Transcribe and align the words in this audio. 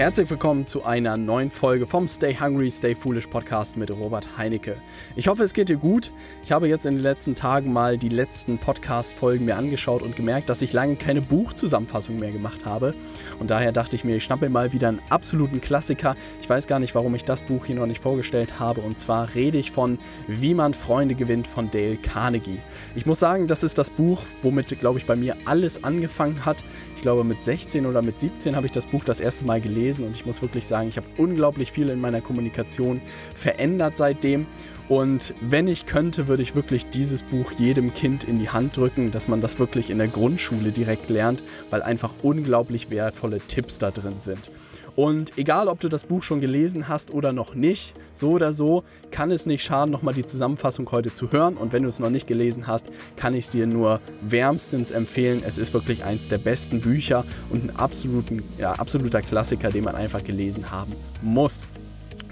Herzlich 0.00 0.30
willkommen 0.30 0.66
zu 0.66 0.82
einer 0.82 1.18
neuen 1.18 1.50
Folge 1.50 1.86
vom 1.86 2.08
Stay 2.08 2.34
Hungry, 2.34 2.70
Stay 2.70 2.94
Foolish 2.94 3.26
Podcast 3.26 3.76
mit 3.76 3.90
Robert 3.90 4.26
Heinecke. 4.38 4.78
Ich 5.14 5.28
hoffe, 5.28 5.42
es 5.42 5.52
geht 5.52 5.68
dir 5.68 5.76
gut. 5.76 6.10
Ich 6.42 6.52
habe 6.52 6.68
jetzt 6.68 6.86
in 6.86 6.94
den 6.94 7.02
letzten 7.02 7.34
Tagen 7.34 7.70
mal 7.70 7.98
die 7.98 8.08
letzten 8.08 8.56
Podcast-Folgen 8.56 9.44
mir 9.44 9.58
angeschaut 9.58 10.00
und 10.00 10.16
gemerkt, 10.16 10.48
dass 10.48 10.62
ich 10.62 10.72
lange 10.72 10.96
keine 10.96 11.20
Buchzusammenfassung 11.20 12.18
mehr 12.18 12.30
gemacht 12.30 12.64
habe. 12.64 12.94
Und 13.40 13.50
daher 13.50 13.72
dachte 13.72 13.94
ich 13.94 14.02
mir, 14.02 14.16
ich 14.16 14.24
schnappe 14.24 14.48
mal 14.48 14.72
wieder 14.72 14.88
einen 14.88 15.02
absoluten 15.10 15.60
Klassiker. 15.60 16.16
Ich 16.40 16.48
weiß 16.48 16.66
gar 16.66 16.78
nicht, 16.78 16.94
warum 16.94 17.14
ich 17.14 17.26
das 17.26 17.42
Buch 17.42 17.66
hier 17.66 17.76
noch 17.76 17.84
nicht 17.84 18.02
vorgestellt 18.02 18.58
habe. 18.58 18.80
Und 18.80 18.98
zwar 18.98 19.34
rede 19.34 19.58
ich 19.58 19.70
von 19.70 19.98
Wie 20.26 20.54
man 20.54 20.72
Freunde 20.72 21.14
gewinnt 21.14 21.46
von 21.46 21.70
Dale 21.70 21.98
Carnegie. 21.98 22.60
Ich 22.94 23.04
muss 23.04 23.18
sagen, 23.18 23.48
das 23.48 23.62
ist 23.62 23.76
das 23.76 23.90
Buch, 23.90 24.22
womit, 24.40 24.80
glaube 24.80 24.98
ich, 24.98 25.04
bei 25.04 25.14
mir 25.14 25.36
alles 25.44 25.84
angefangen 25.84 26.46
hat. 26.46 26.64
Ich 27.00 27.02
glaube, 27.02 27.24
mit 27.24 27.42
16 27.42 27.86
oder 27.86 28.02
mit 28.02 28.20
17 28.20 28.54
habe 28.54 28.66
ich 28.66 28.72
das 28.72 28.84
Buch 28.84 29.04
das 29.04 29.20
erste 29.20 29.46
Mal 29.46 29.58
gelesen 29.62 30.04
und 30.04 30.14
ich 30.14 30.26
muss 30.26 30.42
wirklich 30.42 30.66
sagen, 30.66 30.90
ich 30.90 30.98
habe 30.98 31.06
unglaublich 31.16 31.72
viel 31.72 31.88
in 31.88 31.98
meiner 31.98 32.20
Kommunikation 32.20 33.00
verändert 33.34 33.96
seitdem. 33.96 34.44
Und 34.90 35.32
wenn 35.40 35.66
ich 35.66 35.86
könnte, 35.86 36.28
würde 36.28 36.42
ich 36.42 36.54
wirklich 36.54 36.90
dieses 36.90 37.22
Buch 37.22 37.52
jedem 37.52 37.94
Kind 37.94 38.24
in 38.24 38.38
die 38.38 38.50
Hand 38.50 38.76
drücken, 38.76 39.12
dass 39.12 39.28
man 39.28 39.40
das 39.40 39.58
wirklich 39.58 39.88
in 39.88 39.96
der 39.96 40.08
Grundschule 40.08 40.72
direkt 40.72 41.08
lernt, 41.08 41.42
weil 41.70 41.80
einfach 41.80 42.12
unglaublich 42.22 42.90
wertvolle 42.90 43.38
Tipps 43.40 43.78
da 43.78 43.90
drin 43.90 44.16
sind. 44.18 44.50
Und 44.96 45.36
egal, 45.38 45.68
ob 45.68 45.80
du 45.80 45.88
das 45.88 46.04
Buch 46.04 46.22
schon 46.22 46.40
gelesen 46.40 46.88
hast 46.88 47.12
oder 47.12 47.32
noch 47.32 47.54
nicht, 47.54 47.94
so 48.12 48.30
oder 48.30 48.52
so 48.52 48.84
kann 49.10 49.30
es 49.30 49.46
nicht 49.46 49.62
schaden, 49.62 49.90
nochmal 49.90 50.14
die 50.14 50.24
Zusammenfassung 50.24 50.90
heute 50.90 51.12
zu 51.12 51.30
hören. 51.30 51.56
Und 51.56 51.72
wenn 51.72 51.82
du 51.82 51.88
es 51.88 51.98
noch 51.98 52.10
nicht 52.10 52.26
gelesen 52.26 52.66
hast, 52.66 52.86
kann 53.16 53.34
ich 53.34 53.44
es 53.44 53.50
dir 53.50 53.66
nur 53.66 54.00
wärmstens 54.20 54.90
empfehlen. 54.90 55.42
Es 55.46 55.58
ist 55.58 55.72
wirklich 55.74 56.04
eins 56.04 56.28
der 56.28 56.38
besten 56.38 56.80
Bücher 56.80 57.24
und 57.50 57.64
ein 57.64 57.76
absoluten, 57.76 58.42
ja, 58.58 58.72
absoluter 58.72 59.22
Klassiker, 59.22 59.70
den 59.70 59.84
man 59.84 59.94
einfach 59.94 60.24
gelesen 60.24 60.70
haben 60.70 60.94
muss. 61.22 61.66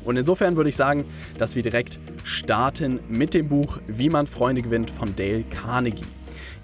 Und 0.05 0.17
insofern 0.17 0.56
würde 0.56 0.70
ich 0.70 0.77
sagen, 0.77 1.05
dass 1.37 1.55
wir 1.55 1.62
direkt 1.62 1.98
starten 2.25 3.00
mit 3.09 3.34
dem 3.34 3.48
Buch 3.48 3.78
Wie 3.87 4.09
man 4.09 4.27
Freunde 4.27 4.62
gewinnt 4.62 4.91
von 4.91 5.15
Dale 5.15 5.45
Carnegie. 5.45 6.05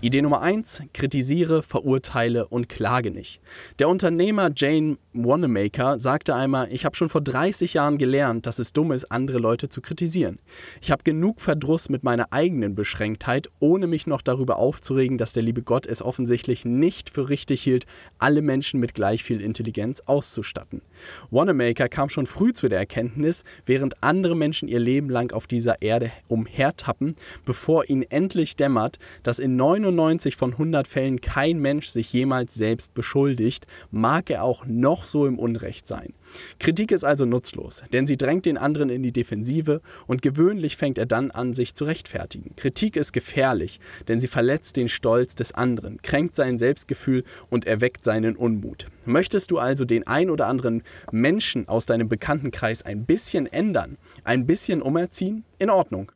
Idee 0.04 0.20
Nummer 0.20 0.42
1, 0.42 0.82
kritisiere, 0.92 1.62
verurteile 1.62 2.46
und 2.46 2.68
klage 2.68 3.10
nicht. 3.10 3.40
Der 3.78 3.88
Unternehmer 3.88 4.50
Jane 4.54 4.98
Wanamaker 5.14 5.98
sagte 5.98 6.34
einmal, 6.34 6.70
ich 6.70 6.84
habe 6.84 6.94
schon 6.94 7.08
vor 7.08 7.22
30 7.22 7.72
Jahren 7.72 7.96
gelernt, 7.96 8.44
dass 8.44 8.58
es 8.58 8.74
dumm 8.74 8.92
ist, 8.92 9.10
andere 9.10 9.38
Leute 9.38 9.70
zu 9.70 9.80
kritisieren. 9.80 10.40
Ich 10.82 10.90
habe 10.90 11.04
genug 11.04 11.40
Verdruss 11.40 11.88
mit 11.88 12.04
meiner 12.04 12.34
eigenen 12.34 12.74
Beschränktheit, 12.74 13.48
ohne 13.60 13.86
mich 13.86 14.06
noch 14.06 14.20
darüber 14.20 14.58
aufzuregen, 14.58 15.16
dass 15.16 15.32
der 15.32 15.42
liebe 15.42 15.62
Gott 15.62 15.86
es 15.86 16.02
offensichtlich 16.02 16.66
nicht 16.66 17.08
für 17.08 17.30
richtig 17.30 17.62
hielt, 17.62 17.86
alle 18.18 18.42
Menschen 18.42 18.80
mit 18.80 18.92
gleich 18.94 19.24
viel 19.24 19.40
Intelligenz 19.40 20.02
auszustatten. 20.04 20.82
Wanamaker 21.30 21.88
kam 21.88 22.10
schon 22.10 22.26
früh 22.26 22.52
zu 22.52 22.68
der 22.68 22.78
Erkenntnis, 22.78 23.42
während 23.64 24.02
andere 24.02 24.36
Menschen 24.36 24.68
ihr 24.68 24.80
Leben 24.80 25.08
lang 25.08 25.32
auf 25.32 25.46
dieser 25.46 25.80
Erde 25.80 26.12
umhertappen, 26.28 27.16
bevor 27.46 27.88
ihnen 27.88 28.02
endlich 28.02 28.56
dämmert, 28.56 28.98
dass 29.22 29.38
in 29.38 29.56
99 29.56 29.93
99 29.94 30.36
von 30.36 30.52
100 30.52 30.86
Fällen 30.86 31.20
kein 31.20 31.58
Mensch 31.58 31.88
sich 31.88 32.12
jemals 32.12 32.54
selbst 32.54 32.94
beschuldigt, 32.94 33.66
mag 33.90 34.30
er 34.30 34.42
auch 34.42 34.66
noch 34.66 35.04
so 35.04 35.26
im 35.26 35.38
Unrecht 35.38 35.86
sein. 35.86 36.14
Kritik 36.58 36.90
ist 36.90 37.04
also 37.04 37.24
nutzlos, 37.24 37.82
denn 37.92 38.06
sie 38.06 38.16
drängt 38.16 38.46
den 38.46 38.58
anderen 38.58 38.90
in 38.90 39.02
die 39.02 39.12
Defensive 39.12 39.80
und 40.06 40.22
gewöhnlich 40.22 40.76
fängt 40.76 40.98
er 40.98 41.06
dann 41.06 41.30
an, 41.30 41.54
sich 41.54 41.74
zu 41.74 41.84
rechtfertigen. 41.84 42.56
Kritik 42.56 42.96
ist 42.96 43.12
gefährlich, 43.12 43.80
denn 44.08 44.20
sie 44.20 44.28
verletzt 44.28 44.76
den 44.76 44.88
Stolz 44.88 45.34
des 45.34 45.52
anderen, 45.52 46.00
kränkt 46.02 46.36
sein 46.36 46.58
Selbstgefühl 46.58 47.24
und 47.50 47.66
erweckt 47.66 48.04
seinen 48.04 48.36
Unmut. 48.36 48.88
Möchtest 49.04 49.50
du 49.50 49.58
also 49.58 49.84
den 49.84 50.06
ein 50.06 50.30
oder 50.30 50.46
anderen 50.46 50.82
Menschen 51.12 51.68
aus 51.68 51.86
deinem 51.86 52.08
Bekanntenkreis 52.08 52.82
ein 52.82 53.04
bisschen 53.04 53.46
ändern, 53.46 53.98
ein 54.24 54.46
bisschen 54.46 54.82
umerziehen? 54.82 55.44
In 55.58 55.70
Ordnung. 55.70 56.10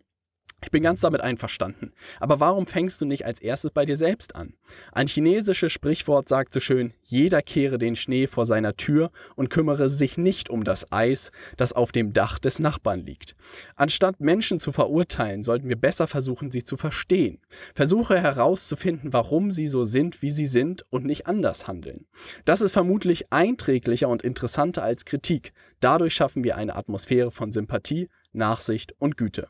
Ich 0.60 0.72
bin 0.72 0.82
ganz 0.82 1.00
damit 1.02 1.20
einverstanden. 1.20 1.92
Aber 2.18 2.40
warum 2.40 2.66
fängst 2.66 3.00
du 3.00 3.06
nicht 3.06 3.24
als 3.24 3.40
erstes 3.40 3.70
bei 3.70 3.84
dir 3.84 3.96
selbst 3.96 4.34
an? 4.34 4.54
Ein 4.90 5.06
chinesisches 5.06 5.72
Sprichwort 5.72 6.28
sagt 6.28 6.52
so 6.52 6.58
schön, 6.58 6.94
jeder 7.04 7.42
kehre 7.42 7.78
den 7.78 7.94
Schnee 7.94 8.26
vor 8.26 8.44
seiner 8.44 8.76
Tür 8.76 9.12
und 9.36 9.50
kümmere 9.50 9.88
sich 9.88 10.18
nicht 10.18 10.50
um 10.50 10.64
das 10.64 10.90
Eis, 10.90 11.30
das 11.56 11.72
auf 11.72 11.92
dem 11.92 12.12
Dach 12.12 12.40
des 12.40 12.58
Nachbarn 12.58 13.06
liegt. 13.06 13.36
Anstatt 13.76 14.18
Menschen 14.18 14.58
zu 14.58 14.72
verurteilen, 14.72 15.44
sollten 15.44 15.68
wir 15.68 15.80
besser 15.80 16.08
versuchen, 16.08 16.50
sie 16.50 16.64
zu 16.64 16.76
verstehen. 16.76 17.38
Versuche 17.74 18.20
herauszufinden, 18.20 19.12
warum 19.12 19.52
sie 19.52 19.68
so 19.68 19.84
sind, 19.84 20.22
wie 20.22 20.30
sie 20.30 20.46
sind 20.46 20.84
und 20.90 21.04
nicht 21.04 21.28
anders 21.28 21.68
handeln. 21.68 22.06
Das 22.44 22.62
ist 22.62 22.72
vermutlich 22.72 23.32
einträglicher 23.32 24.08
und 24.08 24.22
interessanter 24.22 24.82
als 24.82 25.04
Kritik. 25.04 25.52
Dadurch 25.78 26.14
schaffen 26.14 26.42
wir 26.42 26.56
eine 26.56 26.74
Atmosphäre 26.74 27.30
von 27.30 27.52
Sympathie, 27.52 28.08
Nachsicht 28.32 28.94
und 28.98 29.16
Güte. 29.16 29.48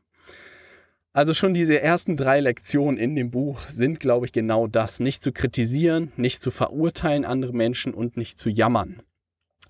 Also 1.18 1.34
schon 1.34 1.52
diese 1.52 1.80
ersten 1.80 2.16
drei 2.16 2.38
Lektionen 2.38 2.96
in 2.96 3.16
dem 3.16 3.32
Buch 3.32 3.62
sind, 3.62 3.98
glaube 3.98 4.26
ich, 4.26 4.30
genau 4.30 4.68
das. 4.68 5.00
Nicht 5.00 5.20
zu 5.20 5.32
kritisieren, 5.32 6.12
nicht 6.16 6.40
zu 6.40 6.52
verurteilen 6.52 7.24
andere 7.24 7.52
Menschen 7.52 7.92
und 7.92 8.16
nicht 8.16 8.38
zu 8.38 8.48
jammern. 8.48 9.02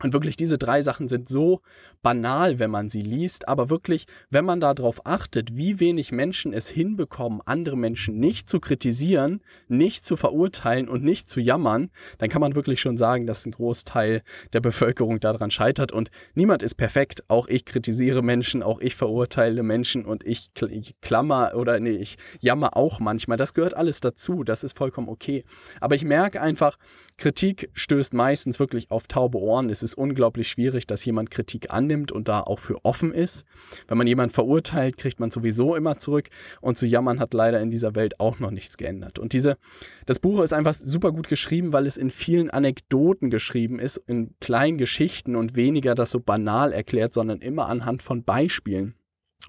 Und 0.02 0.12
wirklich, 0.12 0.36
diese 0.36 0.58
drei 0.58 0.82
Sachen 0.82 1.08
sind 1.08 1.28
so 1.28 1.60
banal, 2.02 2.58
wenn 2.58 2.70
man 2.70 2.88
sie 2.88 3.02
liest, 3.02 3.48
aber 3.48 3.68
wirklich, 3.70 4.06
wenn 4.30 4.44
man 4.44 4.60
darauf 4.60 5.04
achtet, 5.06 5.56
wie 5.56 5.80
wenig 5.80 6.12
Menschen 6.12 6.52
es 6.52 6.68
hinbekommen, 6.68 7.40
andere 7.44 7.76
Menschen 7.76 8.18
nicht 8.18 8.48
zu 8.48 8.60
kritisieren, 8.60 9.40
nicht 9.66 10.04
zu 10.04 10.16
verurteilen 10.16 10.88
und 10.88 11.02
nicht 11.02 11.28
zu 11.28 11.40
jammern, 11.40 11.90
dann 12.18 12.28
kann 12.28 12.40
man 12.40 12.54
wirklich 12.54 12.80
schon 12.80 12.96
sagen, 12.96 13.26
dass 13.26 13.44
ein 13.44 13.52
Großteil 13.52 14.22
der 14.52 14.60
Bevölkerung 14.60 15.18
daran 15.18 15.50
scheitert. 15.50 15.90
Und 15.90 16.10
niemand 16.34 16.62
ist 16.62 16.76
perfekt. 16.76 17.24
Auch 17.28 17.48
ich 17.48 17.64
kritisiere 17.64 18.22
Menschen, 18.22 18.62
auch 18.62 18.80
ich 18.80 18.94
verurteile 18.94 19.62
Menschen 19.62 20.04
und 20.04 20.24
ich, 20.24 20.50
klammer 21.00 21.52
oder 21.54 21.80
nee, 21.80 21.90
ich 21.90 22.16
jammer 22.40 22.76
auch 22.76 23.00
manchmal. 23.00 23.36
Das 23.36 23.54
gehört 23.54 23.76
alles 23.76 24.00
dazu. 24.00 24.44
Das 24.44 24.62
ist 24.62 24.76
vollkommen 24.76 25.08
okay. 25.08 25.44
Aber 25.80 25.94
ich 25.94 26.04
merke 26.04 26.40
einfach, 26.40 26.78
Kritik 27.18 27.68
stößt 27.74 28.14
meistens 28.14 28.60
wirklich 28.60 28.92
auf 28.92 29.08
taube 29.08 29.38
Ohren. 29.38 29.70
Es 29.70 29.82
ist 29.82 29.94
unglaublich 29.94 30.48
schwierig, 30.48 30.86
dass 30.86 31.04
jemand 31.04 31.32
Kritik 31.32 31.72
annimmt 31.72 32.12
und 32.12 32.28
da 32.28 32.40
auch 32.40 32.60
für 32.60 32.76
offen 32.84 33.12
ist. 33.12 33.44
Wenn 33.88 33.98
man 33.98 34.06
jemanden 34.06 34.32
verurteilt, 34.32 34.96
kriegt 34.96 35.18
man 35.18 35.32
sowieso 35.32 35.74
immer 35.74 35.98
zurück. 35.98 36.28
Und 36.60 36.78
zu 36.78 36.86
jammern 36.86 37.18
hat 37.18 37.34
leider 37.34 37.60
in 37.60 37.70
dieser 37.70 37.96
Welt 37.96 38.20
auch 38.20 38.38
noch 38.38 38.52
nichts 38.52 38.76
geändert. 38.76 39.18
Und 39.18 39.32
diese, 39.32 39.58
das 40.06 40.20
Buch 40.20 40.40
ist 40.42 40.52
einfach 40.52 40.74
super 40.74 41.10
gut 41.10 41.28
geschrieben, 41.28 41.72
weil 41.72 41.86
es 41.86 41.96
in 41.96 42.10
vielen 42.10 42.50
Anekdoten 42.50 43.30
geschrieben 43.30 43.80
ist, 43.80 43.96
in 44.06 44.36
kleinen 44.40 44.78
Geschichten 44.78 45.34
und 45.34 45.56
weniger 45.56 45.96
das 45.96 46.12
so 46.12 46.20
banal 46.20 46.72
erklärt, 46.72 47.12
sondern 47.12 47.40
immer 47.40 47.66
anhand 47.66 48.00
von 48.00 48.22
Beispielen. 48.22 48.94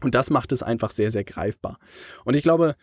Und 0.02 0.16
das 0.16 0.32
macht 0.32 0.52
es 0.52 0.64
einfach 0.64 0.90
sehr, 0.90 1.12
sehr 1.12 1.24
greifbar. 1.24 1.78
Und 2.26 2.36
ich 2.36 2.42
glaube, 2.42 2.76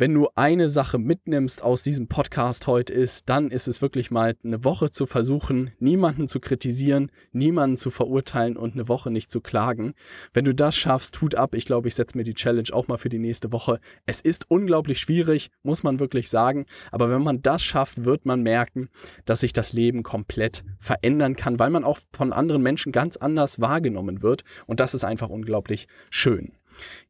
wenn 0.00 0.14
du 0.14 0.28
eine 0.36 0.68
Sache 0.68 0.96
mitnimmst 0.96 1.64
aus 1.64 1.82
diesem 1.82 2.06
Podcast 2.06 2.68
heute 2.68 2.94
ist, 2.94 3.28
dann 3.28 3.50
ist 3.50 3.66
es 3.66 3.82
wirklich 3.82 4.12
mal 4.12 4.36
eine 4.44 4.62
Woche 4.64 4.92
zu 4.92 5.06
versuchen, 5.06 5.72
niemanden 5.80 6.28
zu 6.28 6.38
kritisieren, 6.38 7.10
niemanden 7.32 7.76
zu 7.76 7.90
verurteilen 7.90 8.56
und 8.56 8.74
eine 8.74 8.86
Woche 8.86 9.10
nicht 9.10 9.28
zu 9.28 9.40
klagen. 9.40 9.94
Wenn 10.32 10.44
du 10.44 10.54
das 10.54 10.76
schaffst, 10.76 11.20
Hut 11.20 11.34
ab. 11.34 11.56
Ich 11.56 11.64
glaube, 11.64 11.88
ich 11.88 11.96
setze 11.96 12.16
mir 12.16 12.22
die 12.22 12.34
Challenge 12.34 12.68
auch 12.72 12.86
mal 12.86 12.96
für 12.96 13.08
die 13.08 13.18
nächste 13.18 13.50
Woche. 13.50 13.80
Es 14.06 14.20
ist 14.20 14.48
unglaublich 14.48 15.00
schwierig, 15.00 15.50
muss 15.64 15.82
man 15.82 15.98
wirklich 15.98 16.28
sagen. 16.28 16.66
Aber 16.92 17.10
wenn 17.10 17.24
man 17.24 17.42
das 17.42 17.64
schafft, 17.64 18.04
wird 18.04 18.24
man 18.24 18.44
merken, 18.44 18.90
dass 19.24 19.40
sich 19.40 19.52
das 19.52 19.72
Leben 19.72 20.04
komplett 20.04 20.62
verändern 20.78 21.34
kann, 21.34 21.58
weil 21.58 21.70
man 21.70 21.82
auch 21.82 21.98
von 22.12 22.32
anderen 22.32 22.62
Menschen 22.62 22.92
ganz 22.92 23.16
anders 23.16 23.60
wahrgenommen 23.60 24.22
wird. 24.22 24.44
Und 24.66 24.78
das 24.78 24.94
ist 24.94 25.02
einfach 25.02 25.28
unglaublich 25.28 25.88
schön. 26.08 26.52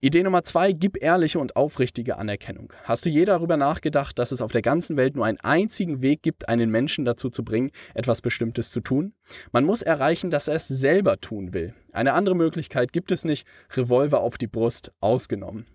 Idee 0.01 0.23
Nummer 0.23 0.45
zwei, 0.45 0.73
gib 0.73 1.03
ehrliche 1.03 1.39
und 1.39 1.57
aufrichtige 1.57 2.19
Anerkennung. 2.19 2.73
Hast 2.85 3.05
du 3.05 3.11
je 3.11 3.25
darüber 3.25 3.57
nachgedacht, 3.57 4.19
dass 4.19 4.33
es 4.33 4.43
auf 4.43 4.53
der 4.53 4.63
ganzen 4.63 4.97
Welt 4.97 5.17
nur 5.17 5.25
einen 5.25 5.41
einzigen 5.41 6.03
Weg 6.03 6.23
gibt, 6.23 6.49
einen 6.49 6.71
Menschen 6.71 7.05
dazu 7.05 7.31
zu 7.31 7.45
bringen, 7.45 7.71
etwas 7.95 8.23
Bestimmtes 8.23 8.71
zu 8.71 8.81
tun? 8.81 9.15
Man 9.53 9.65
muss 9.65 9.83
erreichen, 9.83 10.31
dass 10.31 10.49
er 10.49 10.55
es 10.55 10.69
selber 10.69 11.21
tun 11.21 11.53
will. 11.53 11.75
Eine 11.93 12.13
andere 12.13 12.35
Möglichkeit 12.35 12.93
gibt 12.93 13.13
es 13.13 13.25
nicht, 13.25 13.47
Revolver 13.77 14.21
auf 14.21 14.39
die 14.39 14.47
Brust 14.47 14.93
ausgenommen. 15.01 15.67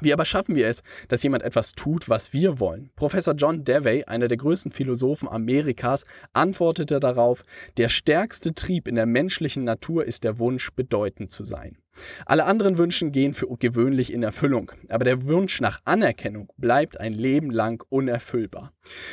Wie 0.00 0.12
aber 0.12 0.24
schaffen 0.24 0.56
wir 0.56 0.68
es, 0.68 0.82
dass 1.08 1.22
jemand 1.22 1.44
etwas 1.44 1.72
tut, 1.72 2.08
was 2.08 2.32
wir 2.32 2.58
wollen? 2.58 2.90
Professor 2.96 3.34
John 3.34 3.64
Dewey, 3.64 4.04
einer 4.04 4.26
der 4.26 4.36
größten 4.36 4.72
Philosophen 4.72 5.28
Amerikas, 5.28 6.04
antwortete 6.32 6.98
darauf, 6.98 7.42
der 7.76 7.88
stärkste 7.88 8.54
Trieb 8.54 8.88
in 8.88 8.96
der 8.96 9.06
menschlichen 9.06 9.62
Natur 9.62 10.04
ist 10.04 10.24
der 10.24 10.40
Wunsch, 10.40 10.72
bedeutend 10.74 11.30
zu 11.30 11.44
sein. 11.44 11.78
Alle 12.26 12.44
anderen 12.44 12.78
Wünsche 12.78 13.10
gehen 13.10 13.34
für 13.34 13.46
gewöhnlich 13.58 14.12
in 14.12 14.22
Erfüllung, 14.22 14.72
aber 14.88 15.04
der 15.04 15.26
Wunsch 15.26 15.60
nach 15.60 15.80
Anerkennung 15.84 16.52
bleibt 16.56 17.00
ein 17.00 17.14
Leben 17.14 17.50
lang 17.50 17.84
unerfüllbar. 17.88 18.72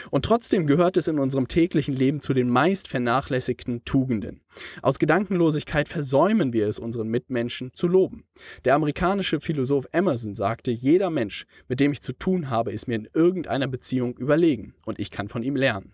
Und 0.10 0.26
trotzdem 0.26 0.68
gehört 0.68 0.98
es 0.98 1.08
in 1.08 1.20
unserem 1.20 1.48
täglichen 1.48 1.94
Leben 1.94 2.22
zu 2.22 2.34
den 2.34 2.50
meist 2.50 2.88
vernachlässigten 2.88 3.86
Tugenden. 3.86 4.42
Aus 4.82 5.00
Gedankenlosigkeit 5.00 5.88
versäumen 5.88 6.54
wir 6.54 6.68
es, 6.68 6.80
unseren 6.80 7.08
Mitmenschen 7.08 7.74
zu 7.74 7.88
loben. 7.88 8.26
Der 8.66 8.76
amerikanische 8.76 9.40
Philosoph 9.40 9.88
Emerson 9.92 10.36
sagte, 10.36 10.72
jeder 10.72 11.10
Mensch, 11.10 11.46
mit 11.68 11.80
dem 11.80 11.92
ich 11.92 12.02
zu 12.02 12.14
tun 12.14 12.50
habe, 12.50 12.72
ist 12.72 12.88
mir 12.88 12.96
in 12.96 13.08
irgendeiner 13.14 13.68
Beziehung 13.68 14.18
überlegen 14.18 14.74
und 14.86 15.00
ich 15.00 15.12
kann 15.12 15.30
von 15.30 15.44
ihm 15.44 15.56
lernen. 15.56 15.94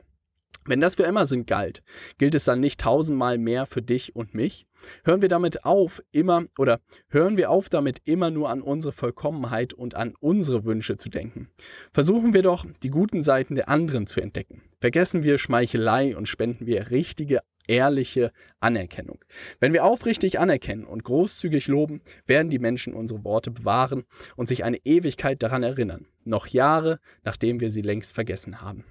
Wenn 0.67 0.81
das 0.81 0.95
für 0.95 1.07
Amazon 1.07 1.45
galt, 1.45 1.81
gilt 2.17 2.35
es 2.35 2.43
dann 2.43 2.59
nicht 2.59 2.81
tausendmal 2.81 3.37
mehr 3.37 3.65
für 3.65 3.81
dich 3.81 4.15
und 4.15 4.33
mich? 4.33 4.67
Hören 5.05 5.21
wir 5.21 5.29
damit 5.29 5.63
auf, 5.63 6.03
immer 6.11 6.45
oder 6.57 6.81
hören 7.09 7.37
wir 7.37 7.49
auf, 7.49 7.69
damit 7.69 8.01
immer 8.03 8.31
nur 8.31 8.49
an 8.49 8.61
unsere 8.61 8.91
Vollkommenheit 8.91 9.73
und 9.73 9.95
an 9.95 10.13
unsere 10.19 10.65
Wünsche 10.65 10.97
zu 10.97 11.09
denken. 11.09 11.49
Versuchen 11.93 12.33
wir 12.33 12.43
doch, 12.43 12.65
die 12.83 12.89
guten 12.89 13.23
Seiten 13.23 13.55
der 13.55 13.69
anderen 13.69 14.07
zu 14.07 14.19
entdecken. 14.19 14.61
Vergessen 14.79 15.23
wir 15.23 15.37
Schmeichelei 15.37 16.15
und 16.15 16.27
spenden 16.27 16.65
wir 16.65 16.91
richtige, 16.91 17.39
ehrliche 17.67 18.31
Anerkennung. 18.59 19.19
Wenn 19.59 19.73
wir 19.73 19.85
aufrichtig 19.85 20.39
anerkennen 20.39 20.85
und 20.85 21.03
großzügig 21.03 21.67
loben, 21.67 22.01
werden 22.25 22.49
die 22.49 22.59
Menschen 22.59 22.93
unsere 22.93 23.23
Worte 23.23 23.51
bewahren 23.51 24.03
und 24.35 24.47
sich 24.47 24.63
eine 24.63 24.77
Ewigkeit 24.85 25.41
daran 25.43 25.63
erinnern, 25.63 26.07
noch 26.25 26.47
Jahre, 26.47 26.99
nachdem 27.23 27.59
wir 27.61 27.71
sie 27.71 27.81
längst 27.81 28.13
vergessen 28.15 28.61
haben. 28.61 28.83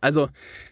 Also 0.00 0.28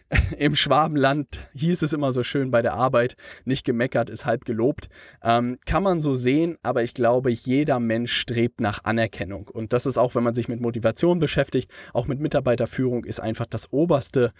im 0.37 0.55
Schwabenland 0.55 1.39
hieß 1.53 1.81
es 1.81 1.93
immer 1.93 2.11
so 2.11 2.23
schön 2.23 2.51
bei 2.51 2.61
der 2.61 2.73
Arbeit, 2.73 3.15
nicht 3.45 3.65
gemeckert 3.65 4.09
ist 4.09 4.25
halb 4.25 4.45
gelobt. 4.45 4.89
Ähm, 5.23 5.57
kann 5.65 5.83
man 5.83 6.01
so 6.01 6.13
sehen, 6.13 6.57
aber 6.63 6.83
ich 6.83 6.93
glaube, 6.93 7.31
jeder 7.31 7.79
Mensch 7.79 8.13
strebt 8.13 8.61
nach 8.61 8.83
Anerkennung. 8.83 9.47
Und 9.47 9.73
das 9.73 9.85
ist 9.85 9.97
auch, 9.97 10.15
wenn 10.15 10.23
man 10.23 10.35
sich 10.35 10.47
mit 10.47 10.61
Motivation 10.61 11.19
beschäftigt, 11.19 11.71
auch 11.93 12.07
mit 12.07 12.19
Mitarbeiterführung, 12.19 13.05
ist 13.05 13.19
einfach 13.19 13.45
das 13.45 13.71
oberste 13.71 14.33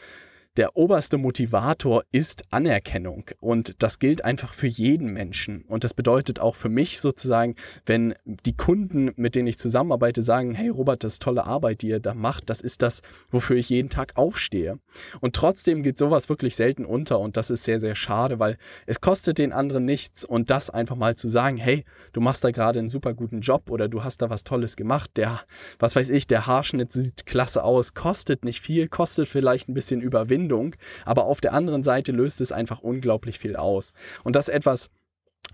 der 0.56 0.78
oberste 0.78 1.18
Motivator 1.18 2.04
ist 2.12 2.44
Anerkennung. 2.52 3.26
Und 3.40 3.82
das 3.82 3.98
gilt 3.98 4.24
einfach 4.24 4.54
für 4.54 4.68
jeden 4.68 5.12
Menschen. 5.12 5.64
Und 5.64 5.84
das 5.84 5.96
bedeutet 5.96 6.40
auch 6.40 6.56
für 6.56 6.70
mich 6.70 7.02
sozusagen, 7.02 7.56
wenn 7.88 8.14
die 8.24 8.56
Kunden, 8.56 9.12
mit 9.16 9.34
denen 9.34 9.48
ich 9.48 9.58
zusammenarbeite, 9.58 10.22
sagen, 10.22 10.54
hey 10.54 10.70
Robert, 10.70 11.04
das 11.04 11.14
ist 11.14 11.24
tolle 11.24 11.46
Arbeit, 11.46 11.82
die 11.82 11.88
ihr 11.88 12.00
da 12.00 12.14
macht, 12.14 12.52
das 12.52 12.62
ist 12.62 12.84
das, 12.84 13.02
wofür 13.32 13.56
ich 13.56 13.70
jeden 13.70 13.90
Tag 13.90 14.14
aufstehe. 14.16 14.78
Und 15.22 15.36
trotzdem 15.36 15.82
geht 15.82 15.98
sowas 15.98 16.30
wirklich 16.30 16.56
selten 16.56 16.86
unter. 16.86 17.20
Und 17.20 17.36
das 17.36 17.50
ist 17.50 17.64
sehr, 17.64 17.80
sehr 17.80 17.96
schade, 17.96 18.38
weil 18.38 18.58
es 18.86 19.02
kostet 19.02 19.40
den 19.40 19.54
anderen 19.54 19.86
nichts. 19.86 20.24
Und 20.24 20.52
das 20.52 20.70
einfach 20.70 20.96
mal 20.96 21.16
zu 21.16 21.28
sagen, 21.28 21.58
hey, 21.58 21.84
du 22.12 22.22
machst 22.22 22.44
da 22.44 22.52
gerade 22.52 22.78
einen 22.78 22.90
super 22.90 23.16
guten 23.16 23.42
Job 23.42 23.72
oder 23.72 23.88
du 23.88 24.04
hast 24.04 24.22
da 24.22 24.30
was 24.30 24.44
Tolles 24.44 24.76
gemacht, 24.76 25.12
der, 25.16 25.42
was 25.80 25.96
weiß 25.96 26.10
ich, 26.10 26.28
der 26.28 26.46
Haarschnitt 26.46 26.92
sieht 26.92 27.26
klasse 27.26 27.64
aus, 27.64 27.96
kostet 27.96 28.46
nicht 28.46 28.62
viel, 28.62 28.88
kostet 28.88 29.28
vielleicht 29.28 29.68
ein 29.68 29.74
bisschen 29.74 30.02
Überwindung 30.02 30.43
Verbindung, 30.44 30.75
aber 31.06 31.25
auf 31.25 31.42
der 31.42 31.54
anderen 31.54 31.84
Seite 31.84 32.12
löst 32.12 32.42
es 32.42 32.51
einfach 32.51 32.81
unglaublich 32.81 33.40
viel 33.40 33.56
aus. 33.56 33.94
Und 34.24 34.36
das 34.36 34.48
ist 34.48 34.56
etwas, 34.56 34.90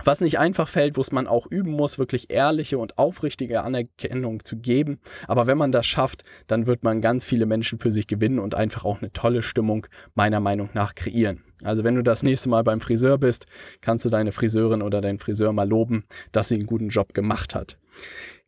was 0.03 0.21
nicht 0.21 0.39
einfach 0.39 0.69
fällt, 0.69 0.95
wo 0.95 1.01
es 1.01 1.11
man 1.11 1.27
auch 1.27 1.45
üben 1.47 1.71
muss, 1.71 1.99
wirklich 1.99 2.29
ehrliche 2.29 2.77
und 2.77 2.97
aufrichtige 2.97 3.61
Anerkennung 3.63 4.45
zu 4.45 4.57
geben. 4.57 4.99
Aber 5.27 5.45
wenn 5.45 5.57
man 5.57 5.71
das 5.71 5.85
schafft, 5.85 6.23
dann 6.47 6.67
wird 6.67 6.83
man 6.83 7.01
ganz 7.01 7.25
viele 7.25 7.45
Menschen 7.45 7.79
für 7.79 7.91
sich 7.91 8.07
gewinnen 8.07 8.39
und 8.39 8.55
einfach 8.55 8.85
auch 8.85 9.01
eine 9.01 9.11
tolle 9.11 9.41
Stimmung 9.41 9.87
meiner 10.15 10.39
Meinung 10.39 10.69
nach 10.73 10.95
kreieren. 10.95 11.43
Also 11.63 11.83
wenn 11.83 11.95
du 11.95 12.03
das 12.03 12.23
nächste 12.23 12.47
Mal 12.47 12.63
beim 12.63 12.79
Friseur 12.79 13.17
bist, 13.17 13.45
kannst 13.81 14.05
du 14.05 14.09
deine 14.09 14.31
Friseurin 14.31 14.81
oder 14.81 15.01
deinen 15.01 15.19
Friseur 15.19 15.51
mal 15.51 15.67
loben, 15.67 16.05
dass 16.31 16.47
sie 16.47 16.55
einen 16.55 16.67
guten 16.67 16.89
Job 16.89 17.13
gemacht 17.13 17.53
hat. 17.53 17.77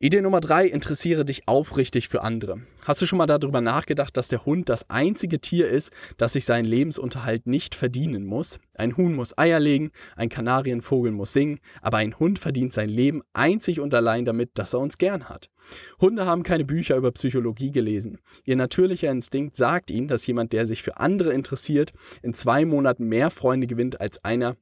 Idee 0.03 0.21
Nummer 0.21 0.41
drei, 0.41 0.65
interessiere 0.65 1.23
dich 1.25 1.47
aufrichtig 1.47 2.09
für 2.09 2.23
andere. 2.23 2.63
Hast 2.85 3.03
du 3.03 3.05
schon 3.05 3.19
mal 3.19 3.27
darüber 3.27 3.61
nachgedacht, 3.61 4.17
dass 4.17 4.29
der 4.29 4.47
Hund 4.47 4.67
das 4.67 4.89
einzige 4.89 5.39
Tier 5.39 5.69
ist, 5.69 5.91
das 6.17 6.33
sich 6.33 6.43
seinen 6.43 6.65
Lebensunterhalt 6.65 7.45
nicht 7.45 7.75
verdienen 7.75 8.25
muss? 8.25 8.59
Ein 8.73 8.97
Huhn 8.97 9.13
muss 9.13 9.37
Eier 9.37 9.59
legen, 9.59 9.91
ein 10.15 10.29
Kanarienvogel 10.29 11.11
muss 11.11 11.33
singen, 11.33 11.59
aber 11.83 11.97
ein 11.97 12.17
Hund 12.17 12.39
verdient 12.39 12.73
sein 12.73 12.89
Leben 12.89 13.21
einzig 13.33 13.79
und 13.79 13.93
allein 13.93 14.25
damit, 14.25 14.49
dass 14.55 14.73
er 14.73 14.79
uns 14.79 14.97
gern 14.97 15.29
hat. 15.29 15.51
Hunde 15.99 16.25
haben 16.25 16.41
keine 16.41 16.65
Bücher 16.65 16.95
über 16.95 17.11
Psychologie 17.11 17.71
gelesen. 17.71 18.17
Ihr 18.43 18.55
natürlicher 18.55 19.11
Instinkt 19.11 19.55
sagt 19.55 19.91
ihnen, 19.91 20.07
dass 20.07 20.25
jemand, 20.25 20.51
der 20.51 20.65
sich 20.65 20.81
für 20.81 20.97
andere 20.97 21.31
interessiert, 21.31 21.93
in 22.23 22.33
zwei 22.33 22.65
Monaten 22.65 23.05
mehr 23.05 23.29
Freunde 23.29 23.67
gewinnt 23.67 24.01
als 24.01 24.25
einer, 24.25 24.57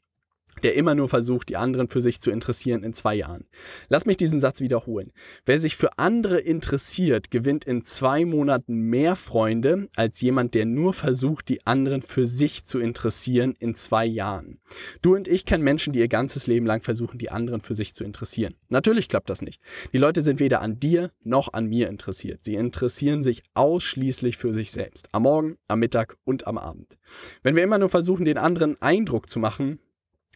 der 0.63 0.75
immer 0.75 0.95
nur 0.95 1.09
versucht, 1.09 1.49
die 1.49 1.57
anderen 1.57 1.87
für 1.87 2.01
sich 2.01 2.19
zu 2.19 2.31
interessieren 2.31 2.83
in 2.83 2.93
zwei 2.93 3.15
Jahren. 3.15 3.45
Lass 3.87 4.05
mich 4.05 4.17
diesen 4.17 4.39
Satz 4.39 4.59
wiederholen. 4.61 5.11
Wer 5.45 5.59
sich 5.59 5.75
für 5.75 5.97
andere 5.97 6.39
interessiert, 6.39 7.31
gewinnt 7.31 7.65
in 7.65 7.83
zwei 7.83 8.25
Monaten 8.25 8.75
mehr 8.75 9.15
Freunde 9.15 9.89
als 9.95 10.21
jemand, 10.21 10.53
der 10.53 10.65
nur 10.65 10.93
versucht, 10.93 11.49
die 11.49 11.65
anderen 11.65 12.01
für 12.01 12.25
sich 12.25 12.65
zu 12.65 12.79
interessieren 12.79 13.55
in 13.59 13.75
zwei 13.75 14.05
Jahren. 14.05 14.59
Du 15.01 15.15
und 15.15 15.27
ich 15.27 15.45
kennen 15.45 15.63
Menschen, 15.63 15.93
die 15.93 15.99
ihr 15.99 16.07
ganzes 16.07 16.47
Leben 16.47 16.65
lang 16.65 16.81
versuchen, 16.81 17.17
die 17.17 17.31
anderen 17.31 17.61
für 17.61 17.73
sich 17.73 17.93
zu 17.93 18.03
interessieren. 18.03 18.55
Natürlich 18.69 19.07
klappt 19.07 19.29
das 19.29 19.41
nicht. 19.41 19.61
Die 19.93 19.97
Leute 19.97 20.21
sind 20.21 20.39
weder 20.39 20.61
an 20.61 20.79
dir 20.79 21.11
noch 21.23 21.53
an 21.53 21.67
mir 21.67 21.87
interessiert. 21.87 22.43
Sie 22.43 22.55
interessieren 22.55 23.23
sich 23.23 23.43
ausschließlich 23.53 24.37
für 24.37 24.53
sich 24.53 24.71
selbst. 24.71 25.09
Am 25.11 25.23
Morgen, 25.23 25.57
am 25.67 25.79
Mittag 25.79 26.17
und 26.23 26.47
am 26.47 26.57
Abend. 26.57 26.97
Wenn 27.43 27.55
wir 27.55 27.63
immer 27.63 27.79
nur 27.79 27.89
versuchen, 27.89 28.25
den 28.25 28.37
anderen 28.37 28.81
Eindruck 28.81 29.29
zu 29.29 29.39
machen, 29.39 29.79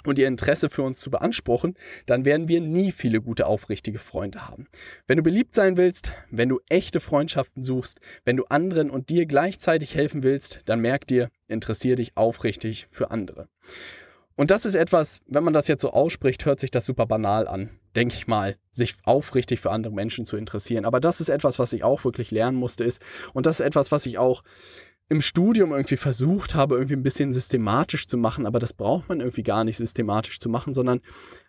und 0.06 0.20
ihr 0.20 0.28
Interesse 0.28 0.70
für 0.70 0.84
uns 0.84 1.00
zu 1.00 1.12
beanspruchen, 1.12 1.76
dann 2.06 2.26
werden 2.26 2.48
wir 2.48 2.62
nie 2.62 2.92
viele 2.92 3.22
gute, 3.22 3.46
aufrichtige 3.46 4.00
Freunde 4.00 4.48
haben. 4.48 4.68
Wenn 5.08 5.18
du 5.18 5.24
beliebt 5.24 5.56
sein 5.56 5.78
willst, 5.78 6.12
wenn 6.30 6.50
du 6.50 6.60
echte 6.70 7.00
Freundschaften 7.00 7.64
suchst, 7.64 8.00
wenn 8.26 8.38
du 8.38 8.46
anderen 8.46 8.90
und 8.90 9.10
dir 9.10 9.26
gleichzeitig 9.26 9.96
helfen 9.96 10.24
willst, 10.24 10.62
dann 10.66 10.80
merk 10.80 11.08
dir, 11.08 11.30
interessier 11.48 11.96
dich 11.96 12.16
aufrichtig 12.16 12.88
für 12.90 13.12
andere. 13.12 13.48
Und 14.36 14.50
das 14.50 14.66
ist 14.66 14.76
etwas, 14.76 15.22
wenn 15.28 15.44
man 15.44 15.54
das 15.54 15.68
jetzt 15.68 15.82
so 15.82 15.92
ausspricht, 15.92 16.46
hört 16.46 16.60
sich 16.60 16.72
das 16.72 16.86
super 16.86 17.06
banal 17.06 17.48
an, 17.48 17.70
denke 17.96 18.16
ich 18.16 18.26
mal, 18.26 18.58
sich 18.72 18.96
aufrichtig 19.04 19.60
für 19.60 19.70
andere 19.70 19.94
Menschen 19.94 20.26
zu 20.26 20.38
interessieren. 20.38 20.86
Aber 20.86 21.00
das 21.00 21.22
ist 21.22 21.30
etwas, 21.30 21.60
was 21.60 21.72
ich 21.74 21.84
auch 21.84 22.04
wirklich 22.04 22.32
lernen 22.32 22.58
musste, 22.58 22.84
ist, 22.84 23.00
und 23.34 23.46
das 23.46 23.60
ist 23.60 23.66
etwas, 23.66 23.92
was 23.92 24.08
ich 24.08 24.18
auch 24.18 24.44
im 25.10 25.22
Studium 25.22 25.72
irgendwie 25.72 25.98
versucht 25.98 26.56
habe, 26.56 26.76
irgendwie 26.76 26.96
ein 26.96 27.04
bisschen 27.04 27.34
systematisch 27.34 28.08
zu 28.08 28.18
machen, 28.18 28.46
aber 28.46 28.60
das 28.60 28.74
braucht 28.74 29.10
man 29.10 29.20
irgendwie 29.20 29.44
gar 29.44 29.64
nicht 29.64 29.78
systematisch 29.78 30.40
zu 30.40 30.50
machen, 30.50 30.74
sondern 30.74 31.02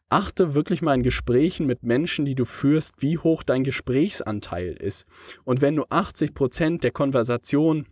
achte 0.09 0.55
wirklich 0.55 0.83
mal 0.83 0.95
in 0.95 1.03
Gesprächen 1.03 1.67
mit 1.67 1.83
Menschen, 1.83 2.25
die 2.25 2.35
du 2.35 2.45
führst, 2.45 2.95
wie 2.99 3.19
hoch 3.19 3.43
dein 3.43 3.65
Gesprächsanteil 3.65 4.73
ist. 4.75 5.07
Und 5.45 5.61
wenn 5.61 5.77
du 5.77 5.85
80 5.89 6.35
Prozent 6.35 6.85
der 6.85 6.91
Konversation 6.91 7.87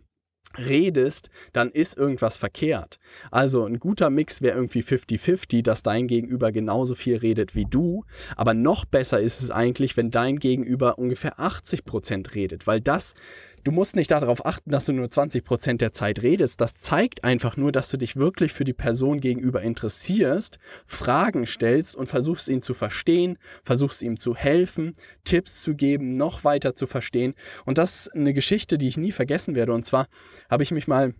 redest, 0.57 1.29
dann 1.51 1.71
ist 1.71 1.97
irgendwas 1.97 2.37
verkehrt. 2.37 2.99
Also 3.31 3.65
ein 3.65 3.79
guter 3.79 4.09
Mix 4.09 4.41
wäre 4.41 4.55
irgendwie 4.55 4.81
50-50, 4.81 5.63
dass 5.63 5.83
dein 5.83 6.07
Gegenüber 6.07 6.51
genauso 6.51 6.95
viel 6.95 7.17
redet 7.17 7.55
wie 7.55 7.65
du. 7.65 8.03
Aber 8.35 8.53
noch 8.53 8.85
besser 8.85 9.19
ist 9.19 9.41
es 9.41 9.51
eigentlich, 9.51 9.97
wenn 9.97 10.11
dein 10.11 10.37
Gegenüber 10.37 10.99
ungefähr 10.99 11.39
80 11.39 11.85
Prozent 11.85 12.35
redet, 12.35 12.67
weil 12.67 12.81
das 12.81 13.15
Du 13.63 13.71
musst 13.71 13.95
nicht 13.95 14.11
darauf 14.11 14.45
achten, 14.45 14.71
dass 14.71 14.85
du 14.85 14.93
nur 14.93 15.07
20% 15.07 15.77
der 15.77 15.93
Zeit 15.93 16.21
redest. 16.21 16.59
Das 16.59 16.81
zeigt 16.81 17.23
einfach 17.23 17.55
nur, 17.55 17.71
dass 17.71 17.89
du 17.89 17.95
dich 17.95 18.17
wirklich 18.17 18.51
für 18.51 18.65
die 18.65 18.73
Person 18.73 19.21
gegenüber 19.21 19.61
interessierst, 19.61 20.59
Fragen 20.85 21.45
stellst 21.45 21.95
und 21.95 22.07
versuchst 22.07 22.49
ihn 22.49 22.61
zu 22.61 22.73
verstehen, 22.73 23.37
versuchst 23.63 24.01
ihm 24.01 24.19
zu 24.19 24.35
helfen, 24.35 24.93
Tipps 25.23 25.61
zu 25.61 25.75
geben, 25.75 26.17
noch 26.17 26.43
weiter 26.43 26.75
zu 26.75 26.87
verstehen. 26.87 27.35
Und 27.65 27.77
das 27.77 28.07
ist 28.07 28.15
eine 28.15 28.33
Geschichte, 28.33 28.77
die 28.77 28.89
ich 28.89 28.97
nie 28.97 29.13
vergessen 29.13 29.55
werde. 29.55 29.73
Und 29.73 29.85
zwar 29.85 30.07
habe 30.49 30.63
ich 30.63 30.71
mich 30.71 30.89
mal 30.89 31.13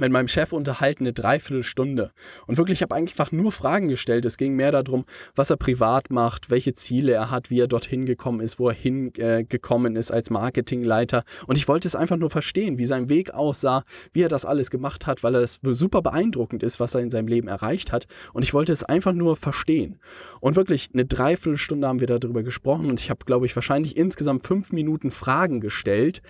mit 0.00 0.12
meinem 0.12 0.28
Chef 0.28 0.52
unterhalten 0.52 1.04
eine 1.04 1.12
Dreiviertelstunde. 1.12 2.12
Und 2.46 2.56
wirklich, 2.56 2.78
ich 2.78 2.82
habe 2.82 2.94
einfach 2.94 3.32
nur 3.32 3.52
Fragen 3.52 3.88
gestellt. 3.88 4.24
Es 4.24 4.36
ging 4.36 4.54
mehr 4.54 4.72
darum, 4.72 5.04
was 5.34 5.50
er 5.50 5.56
privat 5.56 6.10
macht, 6.10 6.50
welche 6.50 6.74
Ziele 6.74 7.12
er 7.12 7.30
hat, 7.30 7.50
wie 7.50 7.60
er 7.60 7.68
dorthin 7.68 8.06
gekommen 8.06 8.40
ist, 8.40 8.58
wo 8.58 8.68
er 8.68 8.74
hingekommen 8.74 9.96
äh, 9.96 9.98
ist 9.98 10.10
als 10.10 10.30
Marketingleiter. 10.30 11.24
Und 11.46 11.58
ich 11.58 11.68
wollte 11.68 11.88
es 11.88 11.96
einfach 11.96 12.16
nur 12.16 12.30
verstehen, 12.30 12.78
wie 12.78 12.86
sein 12.86 13.08
Weg 13.08 13.32
aussah, 13.32 13.84
wie 14.12 14.22
er 14.22 14.28
das 14.28 14.44
alles 14.44 14.70
gemacht 14.70 15.06
hat, 15.06 15.22
weil 15.22 15.34
er 15.34 15.42
es 15.42 15.60
super 15.62 16.02
beeindruckend 16.02 16.62
ist, 16.62 16.80
was 16.80 16.94
er 16.94 17.00
in 17.00 17.10
seinem 17.10 17.28
Leben 17.28 17.48
erreicht 17.48 17.92
hat. 17.92 18.06
Und 18.32 18.42
ich 18.42 18.54
wollte 18.54 18.72
es 18.72 18.84
einfach 18.84 19.12
nur 19.12 19.36
verstehen. 19.36 19.98
Und 20.40 20.56
wirklich, 20.56 20.90
eine 20.92 21.04
Dreiviertelstunde 21.04 21.86
haben 21.86 22.00
wir 22.00 22.06
darüber 22.06 22.42
gesprochen 22.42 22.86
und 22.86 23.00
ich 23.00 23.10
habe, 23.10 23.24
glaube 23.24 23.46
ich, 23.46 23.54
wahrscheinlich 23.56 23.96
insgesamt 23.96 24.46
fünf 24.46 24.72
Minuten 24.72 25.10
Fragen 25.10 25.60
gestellt. 25.60 26.22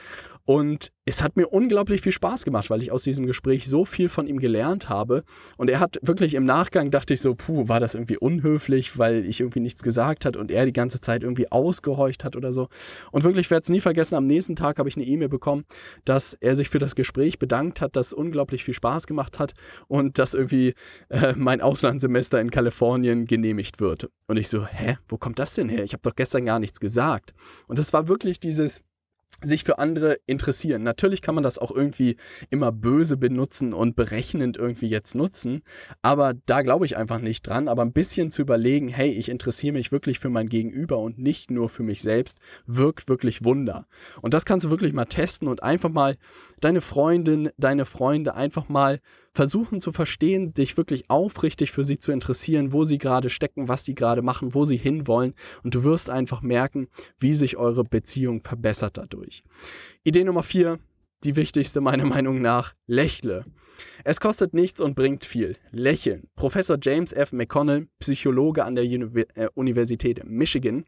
Und 0.47 0.93
es 1.05 1.23
hat 1.23 1.37
mir 1.37 1.49
unglaublich 1.49 2.01
viel 2.01 2.13
Spaß 2.13 2.45
gemacht, 2.45 2.71
weil 2.71 2.83
ich 2.83 2.91
aus 2.91 3.03
diesem 3.03 3.27
Gespräch 3.27 3.69
so 3.69 3.85
viel 3.85 4.09
von 4.09 4.27
ihm 4.27 4.39
gelernt 4.39 4.89
habe. 4.89 5.25
Und 5.57 5.69
er 5.69 5.81
hat 5.81 5.99
wirklich 6.03 6.35
im 6.35 6.45
Nachgang 6.45 6.91
dachte 6.91 7.15
ich 7.15 7.21
so, 7.21 7.35
puh, 7.35 7.69
war 7.69 7.81
das 7.81 7.95
irgendwie 7.95 8.17
unhöflich, 8.17 8.97
weil 8.99 9.25
ich 9.25 9.41
irgendwie 9.41 9.61
nichts 9.61 9.83
gesagt 9.83 10.25
hat 10.25 10.37
und 10.37 10.51
er 10.51 10.65
die 10.65 10.73
ganze 10.73 11.01
Zeit 11.01 11.23
irgendwie 11.23 11.51
ausgehorcht 11.51 12.25
hat 12.25 12.37
oder 12.37 12.53
so. 12.53 12.69
Und 13.11 13.25
wirklich 13.25 13.51
werde 13.51 13.63
es 13.63 13.69
nie 13.69 13.81
vergessen, 13.81 14.15
am 14.15 14.27
nächsten 14.27 14.57
Tag 14.57 14.79
habe 14.79 14.89
ich 14.89 14.97
eine 14.97 15.05
E-Mail 15.05 15.29
bekommen, 15.29 15.65
dass 16.05 16.35
er 16.35 16.55
sich 16.55 16.71
für 16.71 16.79
das 16.79 16.95
Gespräch 16.95 17.39
bedankt 17.39 17.81
hat, 17.81 17.97
das 17.97 18.13
unglaublich 18.13 18.65
viel 18.65 18.75
Spaß 18.75 19.07
gemacht 19.07 19.39
hat 19.41 19.55
und 19.89 20.19
dass 20.19 20.35
irgendwie 20.35 20.75
äh, 21.09 21.35
mein 21.37 21.61
Auslandssemester 21.61 22.41
in 22.41 22.51
Kalifornien 22.51 23.27
genehmigt 23.27 23.81
wird. 23.81 24.09
Und 24.29 24.37
ich 24.37 24.49
so, 24.49 24.67
hä, 24.67 24.99
wo 25.09 25.19
kommt 25.19 25.41
das 25.41 25.55
denn 25.55 25.69
her? 25.69 25.85
Ich 25.85 25.93
habe 25.93 26.03
doch 26.03 26.15
gestern 26.15 26.47
gar 26.47 26.61
nichts 26.61 26.81
gesagt. 26.81 27.35
Und 27.67 27.79
es 27.79 27.93
war 27.93 28.09
wirklich 28.09 28.41
dieses 28.41 28.83
sich 29.43 29.65
für 29.65 29.79
andere 29.79 30.19
interessieren. 30.27 30.83
Natürlich 30.83 31.21
kann 31.21 31.35
man 31.35 31.45
das 31.45 31.59
auch 31.59 31.71
irgendwie 31.71 32.17
immer 32.49 32.73
böse 32.73 33.17
benutzen 33.17 33.75
und 33.75 33.95
berechnend 33.95 34.57
irgendwie 34.57 34.89
jetzt 34.89 35.15
nutzen, 35.15 35.63
aber 36.01 36.33
da 36.47 36.63
glaube 36.63 36.87
ich 36.87 36.97
einfach 36.97 37.21
nicht 37.21 37.47
dran. 37.47 37.69
Aber 37.69 37.83
ein 37.83 37.93
bisschen 37.93 38.31
zu 38.31 38.43
überlegen, 38.43 38.89
hey, 38.89 39.11
ich 39.11 39.29
interessiere 39.29 39.75
mich 39.75 39.93
wirklich 39.93 40.19
für 40.19 40.31
mein 40.31 40.49
Gegenüber 40.49 40.99
und 40.99 41.19
nicht 41.19 41.51
nur 41.51 41.69
für 41.69 41.83
mich 41.83 42.01
selbst, 42.01 42.39
wirkt 42.67 43.09
wirklich 43.09 43.45
Wunder. 43.45 43.87
Und 44.23 44.33
das 44.33 44.47
kannst 44.47 44.65
du 44.65 44.71
wirklich 44.71 44.95
mal 44.95 45.05
testen 45.05 45.49
und 45.49 45.63
einfach 45.63 45.91
mal 45.91 46.17
deine 46.61 46.81
Freundin, 46.81 47.51
deine 47.57 47.85
Freunde 47.85 48.35
einfach 48.35 48.69
mal 48.69 49.01
versuchen 49.33 49.81
zu 49.81 49.93
verstehen, 49.93 50.55
dich 50.55 50.77
wirklich 50.77 51.11
aufrichtig 51.11 51.71
für 51.71 51.85
sie 51.85 51.99
zu 51.99 52.13
interessieren, 52.13 52.73
wo 52.73 52.85
sie 52.85 52.99
gerade 52.99 53.31
stecken, 53.31 53.69
was 53.69 53.85
sie 53.85 53.95
gerade 53.95 54.23
machen, 54.23 54.55
wo 54.55 54.65
sie 54.65 54.77
hinwollen. 54.77 55.35
Und 55.63 55.75
du 55.75 55.85
wirst 55.85 56.11
einfach 56.11 56.43
merken, 56.43 56.89
wie 57.19 57.35
sich 57.35 57.57
eure 57.57 57.85
Beziehung 57.85 58.41
verbessert 58.41 58.97
dadurch. 58.97 59.45
Idee 60.05 60.25
Nummer 60.25 60.43
vier, 60.43 60.79
die 61.25 61.37
wichtigste 61.37 61.81
meiner 61.81 62.07
Meinung 62.07 62.41
nach, 62.41 62.75
lächle. 62.87 63.45
Es 64.05 64.21
kostet 64.21 64.55
nichts 64.55 64.81
und 64.81 64.95
bringt 64.95 65.25
viel. 65.25 65.57
Lächeln. 65.71 66.29
Professor 66.35 66.79
James 66.81 67.13
F. 67.13 67.33
McConnell, 67.33 67.89
Psychologe 67.99 68.65
an 68.65 68.75
der 68.75 68.85
äh, 68.85 69.49
Universität 69.55 70.25
Michigan, 70.25 70.85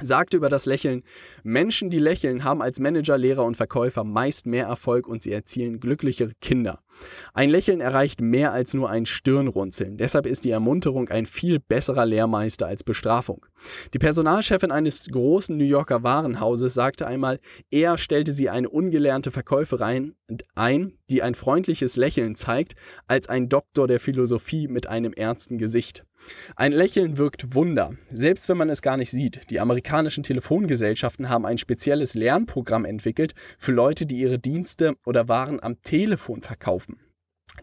sagte 0.00 0.36
über 0.36 0.48
das 0.48 0.66
Lächeln, 0.66 1.02
Menschen, 1.42 1.90
die 1.90 1.98
lächeln, 1.98 2.44
haben 2.44 2.62
als 2.62 2.80
Manager, 2.80 3.18
Lehrer 3.18 3.44
und 3.44 3.56
Verkäufer 3.56 4.04
meist 4.04 4.46
mehr 4.46 4.66
Erfolg 4.66 5.06
und 5.06 5.22
sie 5.22 5.32
erzielen 5.32 5.80
glücklichere 5.80 6.32
Kinder. 6.40 6.80
Ein 7.32 7.50
Lächeln 7.50 7.80
erreicht 7.80 8.20
mehr 8.20 8.52
als 8.52 8.74
nur 8.74 8.90
ein 8.90 9.06
Stirnrunzeln. 9.06 9.96
Deshalb 9.96 10.26
ist 10.26 10.44
die 10.44 10.50
Ermunterung 10.50 11.08
ein 11.08 11.26
viel 11.26 11.58
besserer 11.58 12.06
Lehrmeister 12.06 12.66
als 12.66 12.84
Bestrafung. 12.84 13.46
Die 13.92 13.98
Personalchefin 13.98 14.70
eines 14.70 15.06
großen 15.08 15.56
New 15.56 15.64
Yorker 15.64 16.02
Warenhauses 16.02 16.74
sagte 16.74 17.06
einmal, 17.06 17.38
eher 17.70 17.98
stellte 17.98 18.32
sie 18.32 18.50
eine 18.50 18.68
ungelernte 18.68 19.30
Verkäuferin 19.30 20.14
ein, 20.54 20.94
die 21.10 21.22
ein 21.22 21.34
freundliches 21.34 21.96
Lächeln 21.96 22.34
zeigt, 22.34 22.74
als 23.06 23.28
ein 23.28 23.48
Doktor 23.48 23.86
der 23.86 24.00
Philosophie 24.00 24.68
mit 24.68 24.86
einem 24.86 25.12
ernsten 25.12 25.58
Gesicht. 25.58 26.04
Ein 26.56 26.72
Lächeln 26.72 27.18
wirkt 27.18 27.54
Wunder, 27.54 27.92
selbst 28.10 28.48
wenn 28.48 28.56
man 28.56 28.70
es 28.70 28.80
gar 28.80 28.96
nicht 28.96 29.10
sieht. 29.10 29.50
Die 29.50 29.60
amerikanischen 29.60 30.22
Telefongesellschaften 30.22 31.28
haben 31.28 31.44
ein 31.44 31.58
spezielles 31.58 32.14
Lernprogramm 32.14 32.84
entwickelt 32.86 33.34
für 33.58 33.72
Leute, 33.72 34.06
die 34.06 34.16
ihre 34.16 34.38
Dienste 34.38 34.94
oder 35.04 35.28
Waren 35.28 35.62
am 35.62 35.82
Telefon 35.82 36.40
verkaufen. 36.40 36.83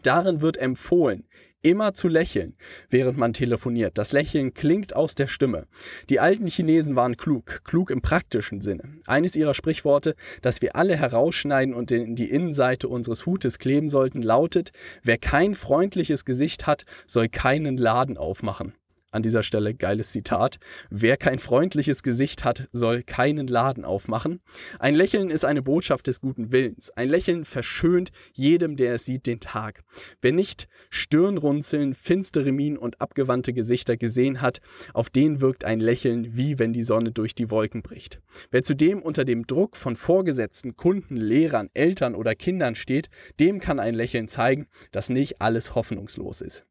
Darin 0.02 0.40
wird 0.40 0.56
empfohlen, 0.56 1.24
immer 1.62 1.94
zu 1.94 2.08
lächeln, 2.08 2.56
während 2.90 3.18
man 3.18 3.32
telefoniert. 3.32 3.96
Das 3.96 4.12
Lächeln 4.12 4.52
klingt 4.52 4.96
aus 4.96 5.14
der 5.14 5.28
Stimme. 5.28 5.66
Die 6.10 6.20
alten 6.20 6.46
Chinesen 6.46 6.96
waren 6.96 7.16
klug, 7.16 7.62
klug 7.64 7.90
im 7.90 8.02
praktischen 8.02 8.60
Sinne. 8.60 8.98
Eines 9.06 9.36
ihrer 9.36 9.54
Sprichworte, 9.54 10.14
das 10.42 10.60
wir 10.60 10.76
alle 10.76 10.96
herausschneiden 10.96 11.74
und 11.74 11.90
in 11.90 12.16
die 12.16 12.30
Innenseite 12.30 12.88
unseres 12.88 13.26
Hutes 13.26 13.58
kleben 13.58 13.88
sollten, 13.88 14.22
lautet, 14.22 14.72
wer 15.02 15.18
kein 15.18 15.54
freundliches 15.54 16.24
Gesicht 16.24 16.66
hat, 16.66 16.84
soll 17.06 17.28
keinen 17.28 17.76
Laden 17.76 18.16
aufmachen. 18.16 18.74
An 19.12 19.22
dieser 19.22 19.42
Stelle 19.42 19.74
geiles 19.74 20.10
Zitat. 20.10 20.58
Wer 20.88 21.18
kein 21.18 21.38
freundliches 21.38 22.02
Gesicht 22.02 22.44
hat, 22.44 22.68
soll 22.72 23.02
keinen 23.02 23.46
Laden 23.46 23.84
aufmachen. 23.84 24.40
Ein 24.78 24.94
Lächeln 24.94 25.28
ist 25.28 25.44
eine 25.44 25.60
Botschaft 25.60 26.06
des 26.06 26.22
guten 26.22 26.50
Willens. 26.50 26.88
Ein 26.90 27.10
Lächeln 27.10 27.44
verschönt 27.44 28.10
jedem, 28.32 28.76
der 28.76 28.94
es 28.94 29.04
sieht, 29.04 29.26
den 29.26 29.38
Tag. 29.38 29.84
Wer 30.22 30.32
nicht 30.32 30.66
Stirnrunzeln, 30.88 31.92
finstere 31.92 32.52
Mienen 32.52 32.78
und 32.78 33.02
abgewandte 33.02 33.52
Gesichter 33.52 33.98
gesehen 33.98 34.40
hat, 34.40 34.60
auf 34.94 35.10
den 35.10 35.42
wirkt 35.42 35.66
ein 35.66 35.80
Lächeln, 35.80 36.34
wie 36.34 36.58
wenn 36.58 36.72
die 36.72 36.82
Sonne 36.82 37.12
durch 37.12 37.34
die 37.34 37.50
Wolken 37.50 37.82
bricht. 37.82 38.22
Wer 38.50 38.62
zudem 38.62 39.02
unter 39.02 39.26
dem 39.26 39.46
Druck 39.46 39.76
von 39.76 39.94
Vorgesetzten, 39.94 40.74
Kunden, 40.76 41.18
Lehrern, 41.18 41.68
Eltern 41.74 42.14
oder 42.14 42.34
Kindern 42.34 42.76
steht, 42.76 43.10
dem 43.38 43.60
kann 43.60 43.78
ein 43.78 43.94
Lächeln 43.94 44.26
zeigen, 44.26 44.68
dass 44.90 45.10
nicht 45.10 45.42
alles 45.42 45.74
hoffnungslos 45.74 46.40
ist 46.40 46.64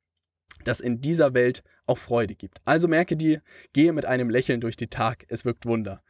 dass 0.63 0.79
in 0.79 1.01
dieser 1.01 1.33
Welt 1.33 1.63
auch 1.91 1.97
Freude 1.97 2.35
gibt. 2.35 2.59
Also 2.65 2.87
merke 2.87 3.15
dir, 3.15 3.41
gehe 3.73 3.93
mit 3.93 4.05
einem 4.05 4.29
Lächeln 4.29 4.61
durch 4.61 4.77
den 4.77 4.89
Tag, 4.89 5.25
es 5.29 5.45
wirkt 5.45 5.65
Wunder. 5.65 6.01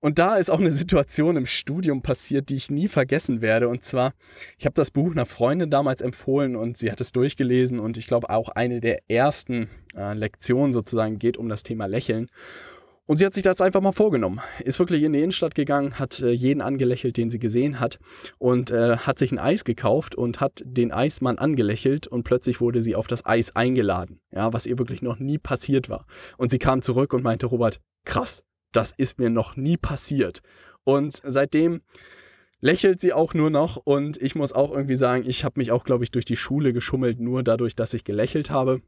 Und 0.00 0.20
da 0.20 0.36
ist 0.36 0.48
auch 0.48 0.60
eine 0.60 0.70
Situation 0.70 1.36
im 1.36 1.46
Studium 1.46 2.02
passiert, 2.02 2.50
die 2.50 2.56
ich 2.56 2.70
nie 2.70 2.88
vergessen 2.88 3.40
werde. 3.40 3.68
Und 3.68 3.84
zwar, 3.84 4.14
ich 4.56 4.64
habe 4.64 4.74
das 4.74 4.90
Buch 4.92 5.10
einer 5.10 5.26
Freundin 5.26 5.70
damals 5.70 6.00
empfohlen 6.00 6.54
und 6.54 6.76
sie 6.76 6.92
hat 6.92 7.00
es 7.00 7.12
durchgelesen 7.12 7.80
und 7.80 7.96
ich 7.96 8.06
glaube 8.06 8.30
auch 8.30 8.48
eine 8.48 8.80
der 8.80 9.10
ersten 9.10 9.68
äh, 9.96 10.14
Lektionen 10.14 10.72
sozusagen 10.72 11.18
geht 11.18 11.36
um 11.36 11.48
das 11.48 11.64
Thema 11.64 11.86
Lächeln. 11.86 12.28
Und 13.08 13.16
sie 13.16 13.24
hat 13.24 13.32
sich 13.32 13.42
das 13.42 13.62
einfach 13.62 13.80
mal 13.80 13.92
vorgenommen. 13.92 14.38
Ist 14.62 14.78
wirklich 14.78 15.02
in 15.02 15.14
die 15.14 15.20
Innenstadt 15.20 15.54
gegangen, 15.54 15.98
hat 15.98 16.20
äh, 16.20 16.30
jeden 16.30 16.60
angelächelt, 16.60 17.16
den 17.16 17.30
sie 17.30 17.38
gesehen 17.38 17.80
hat 17.80 17.98
und 18.36 18.70
äh, 18.70 18.98
hat 18.98 19.18
sich 19.18 19.32
ein 19.32 19.38
Eis 19.38 19.64
gekauft 19.64 20.14
und 20.14 20.40
hat 20.40 20.62
den 20.66 20.92
Eismann 20.92 21.38
angelächelt 21.38 22.06
und 22.06 22.24
plötzlich 22.24 22.60
wurde 22.60 22.82
sie 22.82 22.96
auf 22.96 23.06
das 23.06 23.24
Eis 23.24 23.56
eingeladen. 23.56 24.20
Ja, 24.30 24.52
was 24.52 24.66
ihr 24.66 24.78
wirklich 24.78 25.00
noch 25.00 25.18
nie 25.18 25.38
passiert 25.38 25.88
war. 25.88 26.04
Und 26.36 26.50
sie 26.50 26.58
kam 26.58 26.82
zurück 26.82 27.14
und 27.14 27.22
meinte, 27.22 27.46
Robert, 27.46 27.80
krass, 28.04 28.44
das 28.72 28.92
ist 28.94 29.18
mir 29.18 29.30
noch 29.30 29.56
nie 29.56 29.78
passiert. 29.78 30.40
Und 30.84 31.18
seitdem 31.24 31.80
lächelt 32.60 33.00
sie 33.00 33.14
auch 33.14 33.32
nur 33.32 33.48
noch 33.48 33.78
und 33.78 34.20
ich 34.20 34.34
muss 34.34 34.52
auch 34.52 34.70
irgendwie 34.70 34.96
sagen, 34.96 35.24
ich 35.26 35.44
habe 35.44 35.58
mich 35.58 35.72
auch, 35.72 35.84
glaube 35.84 36.04
ich, 36.04 36.10
durch 36.10 36.26
die 36.26 36.36
Schule 36.36 36.74
geschummelt, 36.74 37.20
nur 37.20 37.42
dadurch, 37.42 37.74
dass 37.74 37.94
ich 37.94 38.04
gelächelt 38.04 38.50
habe 38.50 38.82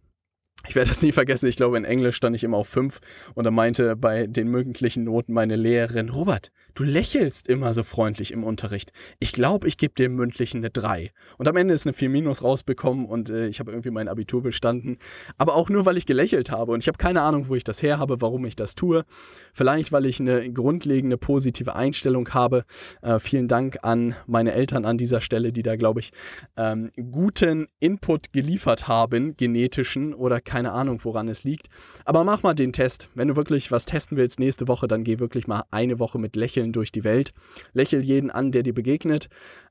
ich 0.68 0.74
werde 0.74 0.88
das 0.88 1.02
nie 1.02 1.12
vergessen, 1.12 1.48
ich 1.48 1.56
glaube, 1.56 1.76
in 1.76 1.84
Englisch 1.84 2.16
stand 2.16 2.36
ich 2.36 2.44
immer 2.44 2.56
auf 2.56 2.68
5 2.68 3.00
und 3.34 3.44
da 3.44 3.50
meinte 3.50 3.96
bei 3.96 4.26
den 4.26 4.48
möglichen 4.48 5.04
Noten 5.04 5.32
meine 5.32 5.56
Lehrerin, 5.56 6.08
Robert, 6.08 6.52
du 6.74 6.84
lächelst 6.84 7.48
immer 7.48 7.72
so 7.72 7.82
freundlich 7.82 8.32
im 8.32 8.44
Unterricht. 8.44 8.92
Ich 9.18 9.32
glaube, 9.32 9.68
ich 9.68 9.76
gebe 9.76 9.94
dir 9.94 10.06
im 10.06 10.16
mündlichen 10.16 10.58
eine 10.58 10.70
3. 10.70 11.10
Und 11.38 11.48
am 11.48 11.56
Ende 11.56 11.74
ist 11.74 11.86
eine 11.86 11.92
4 11.92 12.08
minus 12.08 12.42
rausbekommen 12.42 13.06
und 13.06 13.30
äh, 13.30 13.46
ich 13.46 13.60
habe 13.60 13.72
irgendwie 13.72 13.90
mein 13.90 14.08
Abitur 14.08 14.42
bestanden. 14.42 14.98
Aber 15.38 15.54
auch 15.54 15.70
nur, 15.70 15.84
weil 15.84 15.96
ich 15.96 16.06
gelächelt 16.06 16.50
habe 16.50 16.72
und 16.72 16.80
ich 16.80 16.88
habe 16.88 16.98
keine 16.98 17.22
Ahnung, 17.22 17.48
wo 17.48 17.54
ich 17.54 17.64
das 17.64 17.82
her 17.82 17.98
habe, 17.98 18.20
warum 18.20 18.44
ich 18.44 18.56
das 18.56 18.74
tue. 18.74 19.04
Vielleicht, 19.52 19.92
weil 19.92 20.06
ich 20.06 20.20
eine 20.20 20.52
grundlegende 20.52 21.16
positive 21.16 21.74
Einstellung 21.74 22.28
habe. 22.30 22.64
Äh, 23.02 23.18
vielen 23.18 23.48
Dank 23.48 23.78
an 23.82 24.14
meine 24.26 24.52
Eltern 24.52 24.84
an 24.84 24.98
dieser 24.98 25.20
Stelle, 25.20 25.52
die 25.52 25.62
da, 25.62 25.76
glaube 25.76 26.00
ich, 26.00 26.12
ähm, 26.56 26.90
guten 27.10 27.68
Input 27.80 28.32
geliefert 28.32 28.88
haben, 28.88 29.36
genetischen 29.36 30.14
oder 30.14 30.40
keine 30.40 30.72
Ahnung, 30.72 31.00
woran 31.04 31.28
es 31.28 31.44
liegt. 31.44 31.68
Aber 32.04 32.24
mach 32.24 32.42
mal 32.42 32.54
den 32.54 32.72
Test. 32.72 33.08
Wenn 33.14 33.28
du 33.28 33.36
wirklich 33.36 33.72
was 33.72 33.86
testen 33.86 34.16
willst 34.16 34.38
nächste 34.38 34.68
Woche, 34.68 34.88
dann 34.88 35.04
geh 35.04 35.18
wirklich 35.18 35.46
mal 35.46 35.64
eine 35.70 35.98
Woche 35.98 36.18
mit 36.18 36.36
Lächeln 36.36 36.59
durch 36.68 36.92
die 36.92 37.04
Welt. 37.04 37.32
Lächel 37.72 38.02
jeden 38.02 38.30
an, 38.30 38.52
der 38.52 38.62
dir 38.62 38.74
begegnet. 38.74 39.28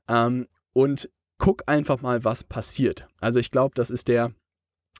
Ähm, 0.08 0.46
und 0.72 1.10
guck 1.38 1.62
einfach 1.66 2.02
mal, 2.02 2.24
was 2.24 2.44
passiert. 2.44 3.06
Also 3.20 3.40
ich 3.40 3.50
glaube, 3.50 3.74
das 3.74 3.90
ist 3.90 4.08
der 4.08 4.32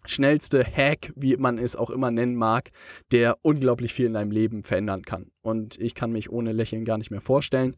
schnellste 0.06 0.64
Hack, 0.64 1.12
wie 1.14 1.36
man 1.36 1.58
es 1.58 1.76
auch 1.76 1.90
immer 1.90 2.10
nennen 2.10 2.34
mag, 2.34 2.70
der 3.12 3.36
unglaublich 3.42 3.92
viel 3.92 4.06
in 4.06 4.14
deinem 4.14 4.30
Leben 4.30 4.64
verändern 4.64 5.02
kann. 5.02 5.30
Und 5.42 5.78
ich 5.78 5.94
kann 5.94 6.12
mich 6.12 6.30
ohne 6.30 6.52
Lächeln 6.52 6.84
gar 6.84 6.98
nicht 6.98 7.10
mehr 7.10 7.20
vorstellen. 7.20 7.76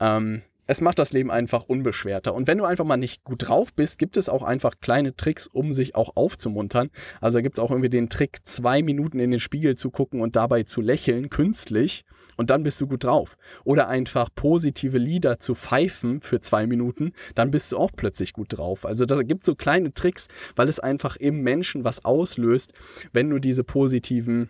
Ähm, 0.00 0.42
es 0.66 0.80
macht 0.80 0.98
das 0.98 1.12
Leben 1.12 1.30
einfach 1.30 1.64
unbeschwerter. 1.64 2.34
Und 2.34 2.46
wenn 2.46 2.58
du 2.58 2.64
einfach 2.64 2.84
mal 2.84 2.96
nicht 2.96 3.22
gut 3.24 3.48
drauf 3.48 3.74
bist, 3.74 3.98
gibt 3.98 4.16
es 4.16 4.28
auch 4.28 4.42
einfach 4.42 4.74
kleine 4.80 5.14
Tricks, 5.14 5.46
um 5.46 5.72
sich 5.72 5.94
auch 5.94 6.16
aufzumuntern. 6.16 6.90
Also 7.20 7.38
da 7.38 7.42
gibt 7.42 7.58
es 7.58 7.62
auch 7.62 7.70
irgendwie 7.70 7.90
den 7.90 8.08
Trick, 8.08 8.38
zwei 8.44 8.82
Minuten 8.82 9.18
in 9.18 9.30
den 9.30 9.40
Spiegel 9.40 9.76
zu 9.76 9.90
gucken 9.90 10.20
und 10.22 10.36
dabei 10.36 10.62
zu 10.62 10.80
lächeln, 10.80 11.28
künstlich. 11.28 12.04
Und 12.36 12.50
dann 12.50 12.62
bist 12.62 12.80
du 12.80 12.86
gut 12.86 13.04
drauf. 13.04 13.36
Oder 13.64 13.88
einfach 13.88 14.28
positive 14.34 14.98
Lieder 14.98 15.38
zu 15.38 15.54
pfeifen 15.54 16.20
für 16.20 16.40
zwei 16.40 16.66
Minuten, 16.66 17.12
dann 17.34 17.50
bist 17.50 17.72
du 17.72 17.78
auch 17.78 17.90
plötzlich 17.94 18.32
gut 18.32 18.56
drauf. 18.56 18.84
Also 18.84 19.06
da 19.06 19.22
gibt 19.22 19.42
es 19.42 19.46
so 19.46 19.54
kleine 19.54 19.92
Tricks, 19.92 20.28
weil 20.56 20.68
es 20.68 20.80
einfach 20.80 21.16
im 21.16 21.42
Menschen 21.42 21.84
was 21.84 22.04
auslöst, 22.04 22.72
wenn 23.12 23.30
du 23.30 23.38
diese 23.38 23.64
positiven 23.64 24.48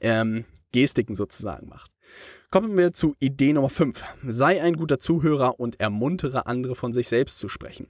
ähm, 0.00 0.44
Gestiken 0.72 1.14
sozusagen 1.14 1.68
machst. 1.68 1.94
Kommen 2.52 2.76
wir 2.76 2.92
zu 2.92 3.16
Idee 3.18 3.54
Nummer 3.54 3.70
5. 3.70 4.04
Sei 4.26 4.60
ein 4.60 4.76
guter 4.76 4.98
Zuhörer 4.98 5.58
und 5.58 5.80
ermuntere 5.80 6.44
andere 6.44 6.74
von 6.74 6.92
sich 6.92 7.08
selbst 7.08 7.38
zu 7.38 7.48
sprechen. 7.48 7.88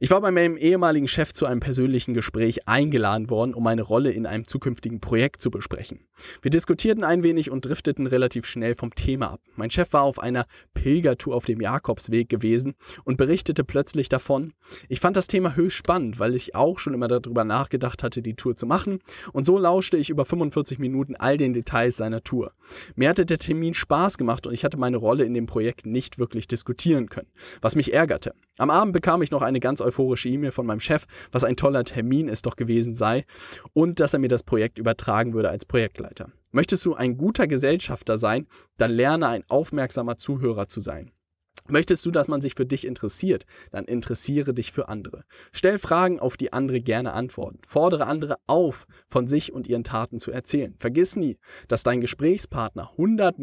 Ich 0.00 0.10
war 0.10 0.20
bei 0.20 0.32
meinem 0.32 0.56
ehemaligen 0.56 1.06
Chef 1.06 1.32
zu 1.32 1.46
einem 1.46 1.60
persönlichen 1.60 2.12
Gespräch 2.12 2.66
eingeladen 2.66 3.30
worden, 3.30 3.54
um 3.54 3.62
meine 3.62 3.82
Rolle 3.82 4.10
in 4.10 4.26
einem 4.26 4.44
zukünftigen 4.44 5.00
Projekt 5.00 5.40
zu 5.40 5.52
besprechen. 5.52 6.00
Wir 6.40 6.50
diskutierten 6.50 7.04
ein 7.04 7.22
wenig 7.22 7.52
und 7.52 7.64
drifteten 7.64 8.08
relativ 8.08 8.44
schnell 8.44 8.74
vom 8.74 8.92
Thema 8.92 9.34
ab. 9.34 9.40
Mein 9.54 9.70
Chef 9.70 9.92
war 9.92 10.02
auf 10.02 10.18
einer 10.18 10.46
Pilgertour 10.74 11.36
auf 11.36 11.44
dem 11.44 11.60
Jakobsweg 11.60 12.28
gewesen 12.28 12.74
und 13.04 13.18
berichtete 13.18 13.62
plötzlich 13.62 14.08
davon. 14.08 14.52
Ich 14.88 14.98
fand 14.98 15.16
das 15.16 15.28
Thema 15.28 15.54
höchst 15.54 15.76
spannend, 15.76 16.18
weil 16.18 16.34
ich 16.34 16.56
auch 16.56 16.80
schon 16.80 16.94
immer 16.94 17.06
darüber 17.06 17.44
nachgedacht 17.44 18.02
hatte, 18.02 18.20
die 18.20 18.34
Tour 18.34 18.56
zu 18.56 18.66
machen 18.66 18.98
und 19.32 19.46
so 19.46 19.58
lauschte 19.58 19.96
ich 19.96 20.10
über 20.10 20.24
45 20.24 20.80
Minuten 20.80 21.14
all 21.14 21.36
den 21.36 21.52
Details 21.52 21.98
seiner 21.98 22.24
Tour. 22.24 22.52
Mir 22.96 23.08
hatte 23.08 23.26
der 23.26 23.38
Termin 23.38 23.74
Spaß 23.74 23.91
gemacht 24.18 24.46
und 24.46 24.54
ich 24.54 24.64
hatte 24.64 24.76
meine 24.76 24.96
Rolle 24.96 25.24
in 25.24 25.34
dem 25.34 25.46
Projekt 25.46 25.86
nicht 25.86 26.18
wirklich 26.18 26.48
diskutieren 26.48 27.08
können, 27.08 27.30
was 27.60 27.76
mich 27.76 27.92
ärgerte. 27.92 28.34
Am 28.58 28.70
Abend 28.70 28.92
bekam 28.92 29.22
ich 29.22 29.30
noch 29.30 29.42
eine 29.42 29.60
ganz 29.60 29.80
euphorische 29.80 30.28
E-Mail 30.28 30.50
von 30.50 30.66
meinem 30.66 30.80
Chef, 30.80 31.04
was 31.30 31.44
ein 31.44 31.56
toller 31.56 31.84
Termin 31.84 32.28
es 32.28 32.42
doch 32.42 32.56
gewesen 32.56 32.94
sei 32.94 33.24
und 33.74 34.00
dass 34.00 34.14
er 34.14 34.18
mir 34.18 34.28
das 34.28 34.42
Projekt 34.42 34.78
übertragen 34.78 35.34
würde 35.34 35.50
als 35.50 35.64
Projektleiter. 35.64 36.32
Möchtest 36.50 36.84
du 36.84 36.94
ein 36.94 37.16
guter 37.16 37.46
Gesellschafter 37.46 38.18
sein, 38.18 38.46
dann 38.76 38.90
lerne 38.90 39.28
ein 39.28 39.44
aufmerksamer 39.48 40.16
Zuhörer 40.16 40.68
zu 40.68 40.80
sein. 40.80 41.12
Möchtest 41.68 42.04
du, 42.04 42.10
dass 42.10 42.28
man 42.28 42.42
sich 42.42 42.54
für 42.54 42.66
dich 42.66 42.84
interessiert, 42.84 43.44
dann 43.70 43.84
interessiere 43.84 44.52
dich 44.52 44.72
für 44.72 44.88
andere. 44.88 45.24
Stell 45.52 45.78
Fragen, 45.78 46.18
auf 46.18 46.36
die 46.36 46.52
andere 46.52 46.80
gerne 46.80 47.12
antworten. 47.12 47.60
Fordere 47.66 48.06
andere 48.06 48.36
auf, 48.46 48.86
von 49.06 49.28
sich 49.28 49.52
und 49.52 49.68
ihren 49.68 49.84
Taten 49.84 50.18
zu 50.18 50.32
erzählen. 50.32 50.74
Vergiss 50.78 51.14
nie, 51.14 51.38
dass 51.68 51.84
dein 51.84 52.00
Gesprächspartner 52.00 52.90
100 52.92 53.36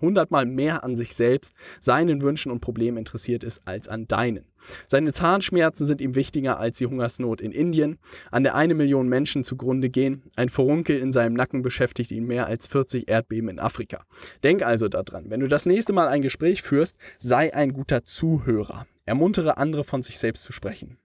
hundertmal 0.00 0.46
mehr 0.46 0.84
an 0.84 0.96
sich 0.96 1.14
selbst, 1.14 1.54
seinen 1.80 2.22
Wünschen 2.22 2.50
und 2.50 2.60
Problemen 2.60 2.98
interessiert 2.98 3.44
ist 3.44 3.62
als 3.64 3.88
an 3.88 4.06
deinen. 4.08 4.44
Seine 4.86 5.12
Zahnschmerzen 5.12 5.86
sind 5.86 6.00
ihm 6.00 6.14
wichtiger 6.14 6.58
als 6.58 6.78
die 6.78 6.86
Hungersnot 6.86 7.40
in 7.40 7.52
Indien, 7.52 7.98
an 8.30 8.42
der 8.42 8.54
eine 8.54 8.74
Million 8.74 9.08
Menschen 9.08 9.44
zugrunde 9.44 9.88
gehen. 9.88 10.22
Ein 10.36 10.48
Furunkel 10.48 10.98
in 10.98 11.12
seinem 11.12 11.34
Nacken 11.34 11.62
beschäftigt 11.62 12.10
ihn 12.10 12.26
mehr 12.26 12.46
als 12.46 12.66
40 12.66 13.08
Erdbeben 13.08 13.48
in 13.48 13.58
Afrika. 13.58 14.04
Denk 14.42 14.62
also 14.62 14.88
daran, 14.88 15.30
wenn 15.30 15.40
du 15.40 15.48
das 15.48 15.66
nächste 15.66 15.92
Mal 15.92 16.08
ein 16.08 16.22
Gespräch 16.22 16.62
führst, 16.62 16.96
sei 17.18 17.54
ein 17.54 17.72
guter 17.72 18.04
Zuhörer. 18.04 18.86
Ermuntere 19.04 19.56
andere 19.56 19.84
von 19.84 20.02
sich 20.02 20.18
selbst 20.18 20.44
zu 20.44 20.52
sprechen. 20.52 20.98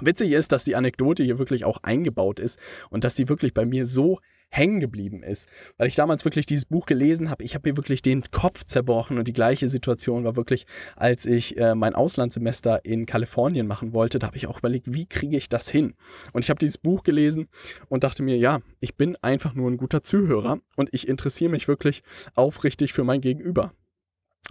Witzig 0.00 0.32
ist, 0.32 0.52
dass 0.52 0.64
die 0.64 0.76
Anekdote 0.76 1.22
hier 1.22 1.38
wirklich 1.38 1.64
auch 1.64 1.78
eingebaut 1.82 2.38
ist 2.38 2.58
und 2.90 3.04
dass 3.04 3.16
sie 3.16 3.28
wirklich 3.28 3.54
bei 3.54 3.64
mir 3.64 3.86
so 3.86 4.18
hängen 4.48 4.80
geblieben 4.80 5.22
ist, 5.22 5.48
weil 5.76 5.88
ich 5.88 5.94
damals 5.94 6.24
wirklich 6.24 6.46
dieses 6.46 6.64
Buch 6.64 6.86
gelesen 6.86 7.30
habe. 7.30 7.44
Ich 7.44 7.54
habe 7.54 7.68
mir 7.68 7.76
wirklich 7.76 8.02
den 8.02 8.22
Kopf 8.30 8.64
zerbrochen 8.64 9.18
und 9.18 9.28
die 9.28 9.32
gleiche 9.32 9.68
Situation 9.68 10.24
war 10.24 10.36
wirklich, 10.36 10.66
als 10.94 11.26
ich 11.26 11.56
äh, 11.58 11.74
mein 11.74 11.94
Auslandssemester 11.94 12.84
in 12.84 13.06
Kalifornien 13.06 13.66
machen 13.66 13.92
wollte. 13.92 14.18
Da 14.18 14.28
habe 14.28 14.36
ich 14.36 14.46
auch 14.46 14.58
überlegt, 14.58 14.92
wie 14.92 15.06
kriege 15.06 15.36
ich 15.36 15.48
das 15.48 15.68
hin? 15.68 15.94
Und 16.32 16.44
ich 16.44 16.50
habe 16.50 16.58
dieses 16.58 16.78
Buch 16.78 17.02
gelesen 17.02 17.48
und 17.88 18.04
dachte 18.04 18.22
mir, 18.22 18.36
ja, 18.36 18.60
ich 18.80 18.96
bin 18.96 19.16
einfach 19.22 19.54
nur 19.54 19.70
ein 19.70 19.76
guter 19.76 20.02
Zuhörer 20.02 20.58
und 20.76 20.88
ich 20.92 21.08
interessiere 21.08 21.50
mich 21.50 21.68
wirklich 21.68 22.02
aufrichtig 22.34 22.92
für 22.92 23.04
mein 23.04 23.20
Gegenüber. 23.20 23.72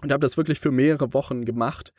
Und 0.02 0.12
habe 0.12 0.22
das 0.22 0.38
wirklich 0.38 0.60
für 0.60 0.72
mehrere 0.72 1.14
Wochen 1.14 1.46
gemacht 1.46 1.94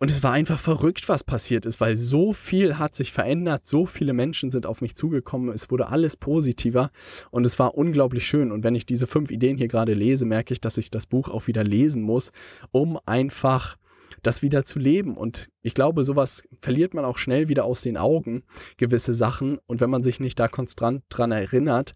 und 0.00 0.10
es 0.10 0.22
war 0.22 0.32
einfach 0.32 0.58
verrückt, 0.58 1.10
was 1.10 1.24
passiert 1.24 1.66
ist, 1.66 1.78
weil 1.78 1.94
so 1.94 2.32
viel 2.32 2.78
hat 2.78 2.94
sich 2.94 3.12
verändert, 3.12 3.66
so 3.66 3.84
viele 3.84 4.14
Menschen 4.14 4.50
sind 4.50 4.64
auf 4.64 4.80
mich 4.80 4.96
zugekommen, 4.96 5.50
es 5.50 5.70
wurde 5.70 5.88
alles 5.88 6.16
positiver 6.16 6.90
und 7.30 7.44
es 7.44 7.58
war 7.58 7.74
unglaublich 7.74 8.26
schön. 8.26 8.50
Und 8.50 8.64
wenn 8.64 8.74
ich 8.74 8.86
diese 8.86 9.06
fünf 9.06 9.30
Ideen 9.30 9.58
hier 9.58 9.68
gerade 9.68 9.92
lese, 9.92 10.24
merke 10.24 10.54
ich, 10.54 10.60
dass 10.62 10.78
ich 10.78 10.90
das 10.90 11.06
Buch 11.06 11.28
auch 11.28 11.46
wieder 11.48 11.64
lesen 11.64 12.02
muss, 12.02 12.32
um 12.72 12.98
einfach 13.04 13.76
das 14.22 14.40
wieder 14.40 14.64
zu 14.64 14.78
leben. 14.78 15.18
Und 15.18 15.50
ich 15.60 15.74
glaube, 15.74 16.02
sowas 16.02 16.44
verliert 16.58 16.94
man 16.94 17.04
auch 17.04 17.18
schnell 17.18 17.48
wieder 17.48 17.66
aus 17.66 17.82
den 17.82 17.98
Augen, 17.98 18.42
gewisse 18.78 19.12
Sachen. 19.12 19.58
Und 19.66 19.82
wenn 19.82 19.90
man 19.90 20.02
sich 20.02 20.18
nicht 20.18 20.38
da 20.40 20.48
konstant 20.48 21.02
dran 21.10 21.30
erinnert, 21.30 21.92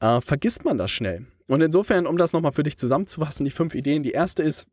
äh, 0.00 0.20
vergisst 0.20 0.66
man 0.66 0.76
das 0.76 0.90
schnell. 0.90 1.26
Und 1.46 1.62
insofern, 1.62 2.06
um 2.06 2.18
das 2.18 2.34
nochmal 2.34 2.52
für 2.52 2.62
dich 2.62 2.76
zusammenzufassen, 2.76 3.44
die 3.44 3.50
fünf 3.50 3.74
Ideen. 3.74 4.02
Die 4.02 4.12
erste 4.12 4.42
ist, 4.42 4.66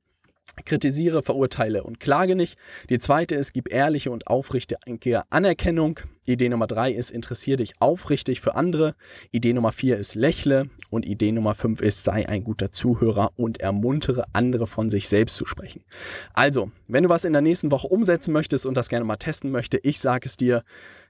Kritisiere, 0.63 1.21
verurteile 1.21 1.83
und 1.83 1.99
klage 1.99 2.35
nicht. 2.35 2.57
Die 2.89 2.97
zweite 2.97 3.35
ist, 3.35 3.53
gib 3.53 3.71
ehrliche 3.71 4.09
und 4.09 4.27
aufrichtige 4.27 5.23
Anerkennung. 5.29 5.99
Idee 6.25 6.49
Nummer 6.49 6.65
drei 6.65 6.91
ist, 6.91 7.11
interessiere 7.11 7.57
dich 7.57 7.73
aufrichtig 7.79 8.39
für 8.41 8.55
andere. 8.55 8.95
Idee 9.31 9.53
Nummer 9.53 9.73
vier 9.73 9.97
ist, 9.97 10.15
lächle. 10.15 10.69
Und 10.89 11.05
Idee 11.05 11.33
Nummer 11.33 11.55
fünf 11.55 11.81
ist, 11.81 12.03
sei 12.03 12.27
ein 12.27 12.43
guter 12.43 12.71
Zuhörer 12.71 13.31
und 13.35 13.59
ermuntere 13.59 14.25
andere 14.33 14.65
von 14.65 14.89
sich 14.89 15.09
selbst 15.09 15.35
zu 15.35 15.45
sprechen. 15.45 15.83
Also, 16.33 16.71
wenn 16.87 17.03
du 17.03 17.09
was 17.09 17.25
in 17.25 17.33
der 17.33 17.41
nächsten 17.41 17.69
Woche 17.69 17.87
umsetzen 17.87 18.31
möchtest 18.31 18.65
und 18.65 18.75
das 18.75 18.89
gerne 18.89 19.05
mal 19.05 19.17
testen 19.17 19.51
möchte, 19.51 19.77
ich 19.77 19.99
sage 19.99 20.25
es 20.25 20.37
dir, 20.37 20.63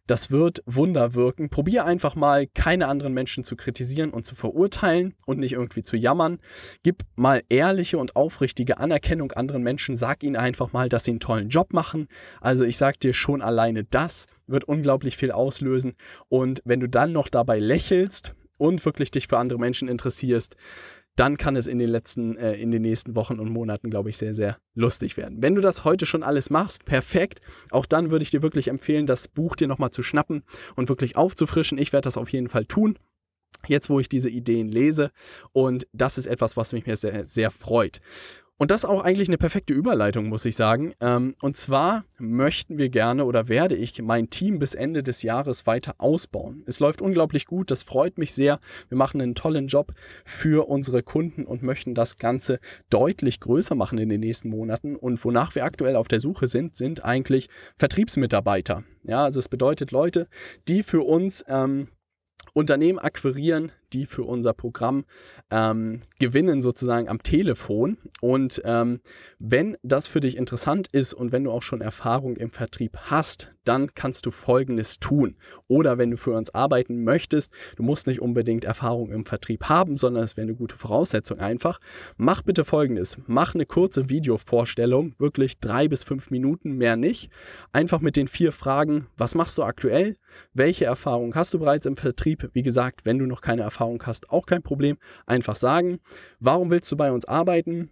das 0.08 0.32
wird 0.32 0.62
Wunder 0.66 1.16
wirken. 1.16 1.50
Probier 1.50 1.86
einfach 1.86 2.16
mal, 2.16 2.48
keine 2.48 2.88
anderen 2.88 3.14
Menschen 3.14 3.44
zu 3.44 3.56
kritisieren 3.56 4.12
und 4.12 4.26
zu 4.26 4.36
verurteilen 4.36 5.16
und 5.26 5.40
nicht 5.40 5.54
irgendwie 5.54 5.84
zu 5.84 5.98
jammern. 5.98 6.40
Gib 6.84 7.04
mal 7.16 7.44
ehrliche 7.50 7.98
und 7.98 8.16
aufrichtige 8.16 8.78
Anerkennung 8.78 9.32
anderen 9.32 9.64
Menschen. 9.64 9.96
Sag 9.96 10.24
ihnen 10.24 10.36
einfach 10.36 10.74
mal, 10.74 10.90
dass 10.90 11.06
sie 11.06 11.12
einen 11.12 11.20
tollen 11.20 11.50
Job 11.50 11.74
machen. 11.74 12.08
Also 12.42 12.66
ich 12.66 12.78
sag 12.78 13.00
dir 13.00 13.14
schon 13.14 13.42
alleine 13.42 13.84
das 13.84 14.28
wird 14.48 14.66
unglaublich 14.66 15.18
viel 15.18 15.32
auslösen. 15.32 15.96
Und 16.30 16.62
wenn 16.66 16.80
du 16.80 16.88
dann 16.88 17.12
noch 17.12 17.30
dabei 17.30 17.60
lächelst 17.60 18.36
und 18.58 18.84
wirklich 18.86 19.12
dich 19.12 19.28
für 19.28 19.38
andere 19.38 19.60
Menschen 19.60 19.88
interessierst, 19.88 20.56
dann 21.16 21.38
kann 21.38 21.56
es 21.56 21.68
in 21.68 21.80
den 21.80 21.90
letzten, 21.90 22.38
äh, 22.38 22.54
in 22.54 22.72
den 22.72 22.82
nächsten 22.82 23.16
Wochen 23.16 23.40
und 23.40 23.50
Monaten, 23.50 23.90
glaube 23.90 24.10
ich, 24.10 24.18
sehr, 24.18 24.36
sehr 24.36 24.58
lustig 24.74 25.16
werden. 25.18 25.42
Wenn 25.42 25.56
du 25.56 25.62
das 25.62 25.86
heute 25.86 26.06
schon 26.06 26.24
alles 26.24 26.50
machst, 26.50 26.86
perfekt. 26.86 27.42
Auch 27.72 27.86
dann 27.86 28.12
würde 28.12 28.24
ich 28.24 28.32
dir 28.32 28.42
wirklich 28.42 28.68
empfehlen, 28.68 29.08
das 29.08 29.28
Buch 29.28 29.56
dir 29.56 29.68
nochmal 29.68 29.92
zu 29.92 30.04
schnappen 30.04 30.44
und 30.76 30.90
wirklich 30.90 31.16
aufzufrischen. 31.16 31.78
Ich 31.78 31.94
werde 31.94 32.06
das 32.06 32.18
auf 32.18 32.30
jeden 32.30 32.50
Fall 32.50 32.66
tun. 32.66 32.98
Jetzt, 33.68 33.90
wo 33.90 34.00
ich 34.00 34.10
diese 34.10 34.30
Ideen 34.30 34.68
lese. 34.68 35.12
Und 35.54 35.88
das 35.94 36.18
ist 36.18 36.28
etwas, 36.28 36.58
was 36.58 36.74
mich 36.74 36.84
sehr, 36.86 37.26
sehr 37.26 37.50
freut. 37.50 38.00
Und 38.58 38.72
das 38.72 38.84
ist 38.84 38.90
auch 38.90 39.04
eigentlich 39.04 39.28
eine 39.28 39.38
perfekte 39.38 39.74
Überleitung, 39.74 40.30
muss 40.30 40.46
ich 40.46 40.56
sagen. 40.56 40.94
Ähm, 41.02 41.36
und 41.42 41.58
zwar 41.58 42.06
möchten 42.18 42.78
wir 42.78 42.88
gerne 42.88 43.26
oder 43.26 43.50
werde 43.50 43.76
ich 43.76 44.02
mein 44.02 44.30
Team 44.30 44.60
bis 44.60 44.74
Ende 44.74 45.04
des 45.04 45.24
Jahres 45.24 45.68
weiter 45.68 45.96
ausbauen. 45.98 46.64
Es 46.66 46.80
läuft 46.80 47.02
unglaublich 47.02 47.48
gut, 47.48 47.70
das 47.70 47.84
freut 47.84 48.18
mich 48.18 48.34
sehr. 48.34 48.60
Wir 48.88 48.98
machen 48.98 49.22
einen 49.22 49.36
tollen 49.36 49.68
Job 49.68 49.92
für 50.24 50.70
unsere 50.70 51.04
Kunden 51.04 51.44
und 51.44 51.64
möchten 51.64 51.96
das 51.96 52.18
Ganze 52.18 52.60
deutlich 52.90 53.42
größer 53.42 53.76
machen 53.76 53.98
in 53.98 54.08
den 54.08 54.22
nächsten 54.22 54.50
Monaten. 54.50 54.96
Und 54.96 55.24
wonach 55.26 55.54
wir 55.56 55.66
aktuell 55.66 55.98
auf 55.98 56.08
der 56.08 56.22
Suche 56.22 56.48
sind, 56.48 56.78
sind 56.78 57.04
eigentlich 57.04 57.50
Vertriebsmitarbeiter. 57.76 58.84
Ja, 59.04 59.26
also 59.26 59.40
es 59.40 59.50
bedeutet 59.50 59.92
Leute, 59.92 60.30
die 60.70 60.82
für 60.82 61.02
uns 61.02 61.44
ähm, 61.50 61.90
Unternehmen 62.54 63.00
akquirieren, 63.00 63.74
die 63.94 64.06
für 64.06 64.24
unser 64.24 64.54
Programm 64.54 65.06
ähm, 65.52 66.02
gewinnen, 66.20 66.62
sozusagen 66.62 67.10
am 67.10 67.22
Telefon. 67.24 67.98
Und 68.22 68.62
ähm, 68.66 69.00
wenn 69.40 69.78
das 69.84 70.08
für 70.08 70.20
dich 70.20 70.38
interessant 70.38 70.88
ist 70.92 71.14
und 71.14 71.32
wenn 71.32 71.44
du 71.44 71.52
auch 71.52 71.64
schon 71.64 71.82
Erfahrung 71.82 72.36
im 72.36 72.52
Vertrieb 72.52 72.98
hast, 73.04 73.52
dann 73.66 73.94
kannst 73.94 74.26
du 74.26 74.32
Folgendes 74.32 75.00
tun. 75.00 75.36
Oder 75.68 75.98
wenn 75.98 76.12
du 76.12 76.18
für 76.18 76.32
uns 76.32 76.54
arbeiten 76.54 77.04
möchtest, 77.04 77.52
du 77.76 77.84
musst 77.84 78.08
nicht 78.08 78.22
unbedingt 78.22 78.64
Erfahrung 78.64 79.12
im 79.12 79.26
Vertrieb 79.26 79.66
haben, 79.66 79.98
sondern 79.98 80.24
es 80.24 80.38
wäre 80.38 80.46
eine 80.46 80.56
gute 80.56 80.76
Voraussetzung 80.76 81.40
einfach. 81.40 81.80
Mach 82.18 82.42
bitte 82.44 82.64
Folgendes. 82.64 83.18
Mach 83.26 83.56
eine 83.56 83.66
kurze 83.66 84.10
Videovorstellung, 84.10 85.16
wirklich 85.18 85.60
drei 85.60 85.88
bis 85.88 86.04
fünf 86.04 86.30
Minuten, 86.30 86.74
mehr 86.78 86.96
nicht. 86.96 87.32
Einfach 87.74 88.02
mit 88.02 88.16
den 88.16 88.28
vier 88.28 88.52
Fragen, 88.52 89.08
was 89.18 89.36
machst 89.36 89.58
du 89.58 89.64
aktuell? 89.64 90.16
Welche 90.54 90.86
Erfahrung 90.86 91.36
hast 91.36 91.54
du 91.54 91.60
bereits 91.60 91.86
im 91.86 91.96
Vertrieb? 91.96 92.50
Wie 92.54 92.64
gesagt, 92.64 93.06
wenn 93.06 93.18
du 93.18 93.26
noch 93.26 93.42
keine 93.42 93.64
Erfahrung 93.64 93.75
Erfahrung 93.76 94.02
hast, 94.06 94.30
auch 94.30 94.46
kein 94.46 94.64
Problem. 94.64 94.98
Einfach 95.26 95.58
sagen, 95.58 96.00
warum 96.40 96.70
willst 96.70 96.92
du 96.92 96.96
bei 96.96 97.12
uns 97.12 97.26
arbeiten? 97.26 97.90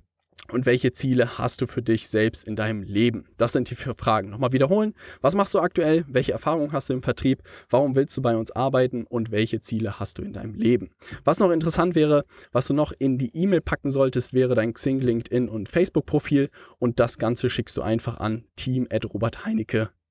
Und 0.51 0.65
welche 0.65 0.91
Ziele 0.91 1.37
hast 1.37 1.61
du 1.61 1.67
für 1.67 1.81
dich 1.81 2.09
selbst 2.09 2.45
in 2.45 2.57
deinem 2.57 2.83
Leben? 2.83 3.25
Das 3.37 3.53
sind 3.53 3.69
die 3.69 3.75
vier 3.75 3.93
Fragen. 3.93 4.29
Nochmal 4.29 4.51
wiederholen. 4.51 4.93
Was 5.21 5.35
machst 5.35 5.53
du 5.53 5.59
aktuell? 5.59 6.03
Welche 6.09 6.33
Erfahrungen 6.33 6.73
hast 6.73 6.89
du 6.89 6.93
im 6.93 7.01
Vertrieb? 7.01 7.43
Warum 7.69 7.95
willst 7.95 8.17
du 8.17 8.21
bei 8.21 8.35
uns 8.35 8.51
arbeiten? 8.51 9.05
Und 9.05 9.31
welche 9.31 9.61
Ziele 9.61 9.99
hast 10.01 10.17
du 10.17 10.21
in 10.21 10.33
deinem 10.33 10.55
Leben? 10.55 10.89
Was 11.23 11.39
noch 11.39 11.49
interessant 11.49 11.95
wäre, 11.95 12.25
was 12.51 12.67
du 12.67 12.73
noch 12.73 12.91
in 12.91 13.17
die 13.17 13.35
E-Mail 13.35 13.61
packen 13.61 13.89
solltest, 13.89 14.33
wäre 14.33 14.53
dein 14.53 14.73
Xing, 14.73 14.99
LinkedIn 14.99 15.47
und 15.47 15.69
Facebook-Profil. 15.69 16.49
Und 16.77 16.99
das 16.99 17.17
Ganze 17.17 17.49
schickst 17.49 17.77
du 17.77 17.81
einfach 17.81 18.17
an 18.17 18.43
team.robertheinecke.com. 18.57 20.02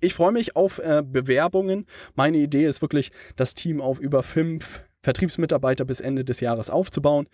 Ich 0.00 0.14
freue 0.14 0.32
mich 0.32 0.56
auf 0.56 0.78
äh, 0.78 1.02
Bewerbungen. 1.06 1.86
Meine 2.14 2.38
Idee 2.38 2.66
ist 2.66 2.82
wirklich, 2.82 3.12
das 3.36 3.54
Team 3.54 3.80
auf 3.80 4.00
über 4.00 4.22
fünf 4.22 4.82
Vertriebsmitarbeiter 5.02 5.84
bis 5.84 6.00
Ende 6.00 6.24
des 6.24 6.40
Jahres 6.40 6.70
aufzubauen. 6.70 7.26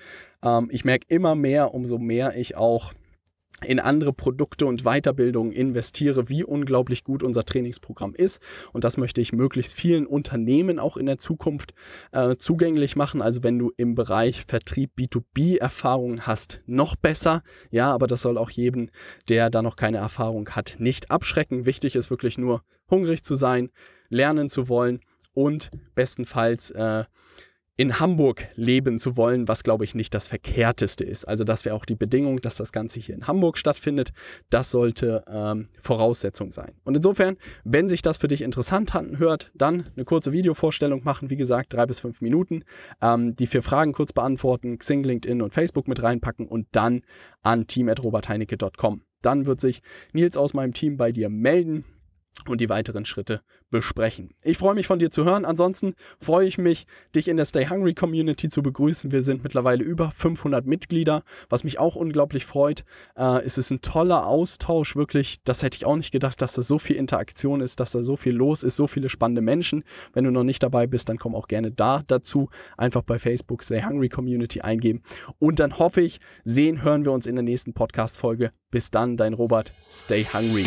Ähm, 0.42 0.68
ich 0.70 0.84
merke 0.84 1.06
immer 1.08 1.34
mehr, 1.34 1.74
umso 1.74 1.98
mehr 1.98 2.36
ich 2.36 2.56
auch 2.56 2.92
in 3.64 3.80
andere 3.80 4.12
Produkte 4.12 4.66
und 4.66 4.84
Weiterbildungen 4.84 5.52
investiere, 5.52 6.28
wie 6.28 6.44
unglaublich 6.44 7.04
gut 7.04 7.22
unser 7.22 7.44
Trainingsprogramm 7.44 8.14
ist. 8.14 8.40
Und 8.72 8.84
das 8.84 8.96
möchte 8.96 9.20
ich 9.20 9.32
möglichst 9.32 9.74
vielen 9.74 10.06
Unternehmen 10.06 10.78
auch 10.78 10.96
in 10.96 11.06
der 11.06 11.18
Zukunft 11.18 11.74
äh, 12.12 12.36
zugänglich 12.36 12.96
machen. 12.96 13.22
Also 13.22 13.42
wenn 13.42 13.58
du 13.58 13.72
im 13.76 13.94
Bereich 13.94 14.44
Vertrieb 14.46 14.92
B2B 14.98 15.58
Erfahrungen 15.58 16.26
hast, 16.26 16.60
noch 16.66 16.96
besser. 16.96 17.42
Ja, 17.70 17.92
aber 17.92 18.06
das 18.06 18.22
soll 18.22 18.38
auch 18.38 18.50
jeden, 18.50 18.90
der 19.28 19.50
da 19.50 19.62
noch 19.62 19.76
keine 19.76 19.98
Erfahrung 19.98 20.50
hat, 20.50 20.76
nicht 20.78 21.10
abschrecken. 21.10 21.66
Wichtig 21.66 21.96
ist 21.96 22.10
wirklich 22.10 22.38
nur 22.38 22.62
hungrig 22.90 23.22
zu 23.22 23.34
sein, 23.34 23.70
lernen 24.08 24.48
zu 24.48 24.68
wollen 24.68 25.00
und 25.34 25.70
bestenfalls 25.94 26.70
äh, 26.70 27.04
in 27.78 28.00
Hamburg 28.00 28.48
leben 28.56 28.98
zu 28.98 29.16
wollen, 29.16 29.46
was 29.46 29.62
glaube 29.62 29.84
ich 29.84 29.94
nicht 29.94 30.12
das 30.12 30.26
Verkehrteste 30.26 31.04
ist. 31.04 31.26
Also 31.26 31.44
das 31.44 31.64
wäre 31.64 31.76
auch 31.76 31.84
die 31.84 31.94
Bedingung, 31.94 32.40
dass 32.40 32.56
das 32.56 32.72
Ganze 32.72 32.98
hier 32.98 33.14
in 33.14 33.28
Hamburg 33.28 33.56
stattfindet. 33.56 34.10
Das 34.50 34.72
sollte 34.72 35.24
ähm, 35.28 35.68
Voraussetzung 35.78 36.50
sein. 36.50 36.72
Und 36.82 36.96
insofern, 36.96 37.36
wenn 37.62 37.88
sich 37.88 38.02
das 38.02 38.18
für 38.18 38.26
dich 38.26 38.42
interessant 38.42 38.92
hört, 38.94 39.52
dann 39.54 39.84
eine 39.94 40.04
kurze 40.04 40.32
Videovorstellung 40.32 41.04
machen. 41.04 41.30
Wie 41.30 41.36
gesagt, 41.36 41.72
drei 41.72 41.86
bis 41.86 42.00
fünf 42.00 42.20
Minuten. 42.20 42.64
Ähm, 43.00 43.36
die 43.36 43.46
vier 43.46 43.62
Fragen 43.62 43.92
kurz 43.92 44.12
beantworten, 44.12 44.78
Xing, 44.78 45.04
LinkedIn 45.04 45.40
und 45.40 45.54
Facebook 45.54 45.86
mit 45.86 46.02
reinpacken 46.02 46.48
und 46.48 46.66
dann 46.72 47.02
an 47.42 47.68
team.robertheinecke.com. 47.68 49.02
Dann 49.22 49.46
wird 49.46 49.60
sich 49.60 49.82
Nils 50.12 50.36
aus 50.36 50.52
meinem 50.52 50.74
Team 50.74 50.96
bei 50.96 51.12
dir 51.12 51.28
melden 51.28 51.84
und 52.46 52.61
die 52.61 52.68
weiteren 52.68 53.05
Schritte 53.05 53.40
besprechen. 53.70 54.31
Ich 54.42 54.59
freue 54.59 54.74
mich 54.74 54.87
von 54.87 54.98
dir 54.98 55.11
zu 55.11 55.24
hören. 55.24 55.44
Ansonsten 55.44 55.94
freue 56.20 56.46
ich 56.46 56.59
mich, 56.59 56.87
dich 57.14 57.29
in 57.29 57.37
der 57.37 57.44
Stay 57.44 57.68
Hungry 57.68 57.94
Community 57.94 58.48
zu 58.48 58.62
begrüßen. 58.62 59.12
Wir 59.12 59.22
sind 59.22 59.42
mittlerweile 59.42 59.85
über 59.85 60.11
500 60.11 60.66
Mitglieder, 60.66 61.22
was 61.48 61.64
mich 61.64 61.79
auch 61.79 61.96
unglaublich 61.96 62.46
freut. 62.46 62.85
Äh, 63.16 63.44
es 63.44 63.59
ist 63.59 63.70
ein 63.70 63.81
toller 63.81 64.27
Austausch, 64.27 64.96
wirklich. 64.96 65.42
Das 65.44 65.62
hätte 65.62 65.77
ich 65.77 65.85
auch 65.85 65.96
nicht 65.96 66.12
gedacht, 66.12 66.40
dass 66.40 66.55
da 66.55 66.62
so 66.62 66.79
viel 66.79 66.96
Interaktion 66.96 67.61
ist, 67.61 67.81
dass 67.81 67.92
da 67.92 68.03
so 68.03 68.16
viel 68.16 68.35
los 68.35 68.62
ist, 68.62 68.77
so 68.77 68.87
viele 68.87 69.09
spannende 69.09 69.42
Menschen. 69.42 69.85
Wenn 70.12 70.24
du 70.24 70.31
noch 70.31 70.44
nicht 70.44 70.62
dabei 70.62 70.87
bist, 70.87 71.09
dann 71.09 71.18
komm 71.18 71.35
auch 71.35 71.48
gerne 71.48 71.70
da 71.70 72.03
dazu. 72.07 72.48
Einfach 72.77 73.03
bei 73.03 73.18
Facebook 73.18 73.62
Stay 73.62 73.83
Hungry 73.83 74.09
Community 74.09 74.61
eingeben. 74.61 75.03
Und 75.38 75.61
dann 75.61 75.79
hoffe 75.79 76.01
ich, 76.01 76.20
sehen, 76.44 76.83
hören 76.83 77.05
wir 77.05 77.12
uns 77.12 77.27
in 77.27 77.35
der 77.35 77.44
nächsten 77.44 77.74
Podcast-Folge. 77.74 78.51
Bis 78.70 78.90
dann, 78.90 79.16
dein 79.16 79.35
Robert. 79.35 79.72
Stay 79.90 80.24
Hungry. 80.24 80.66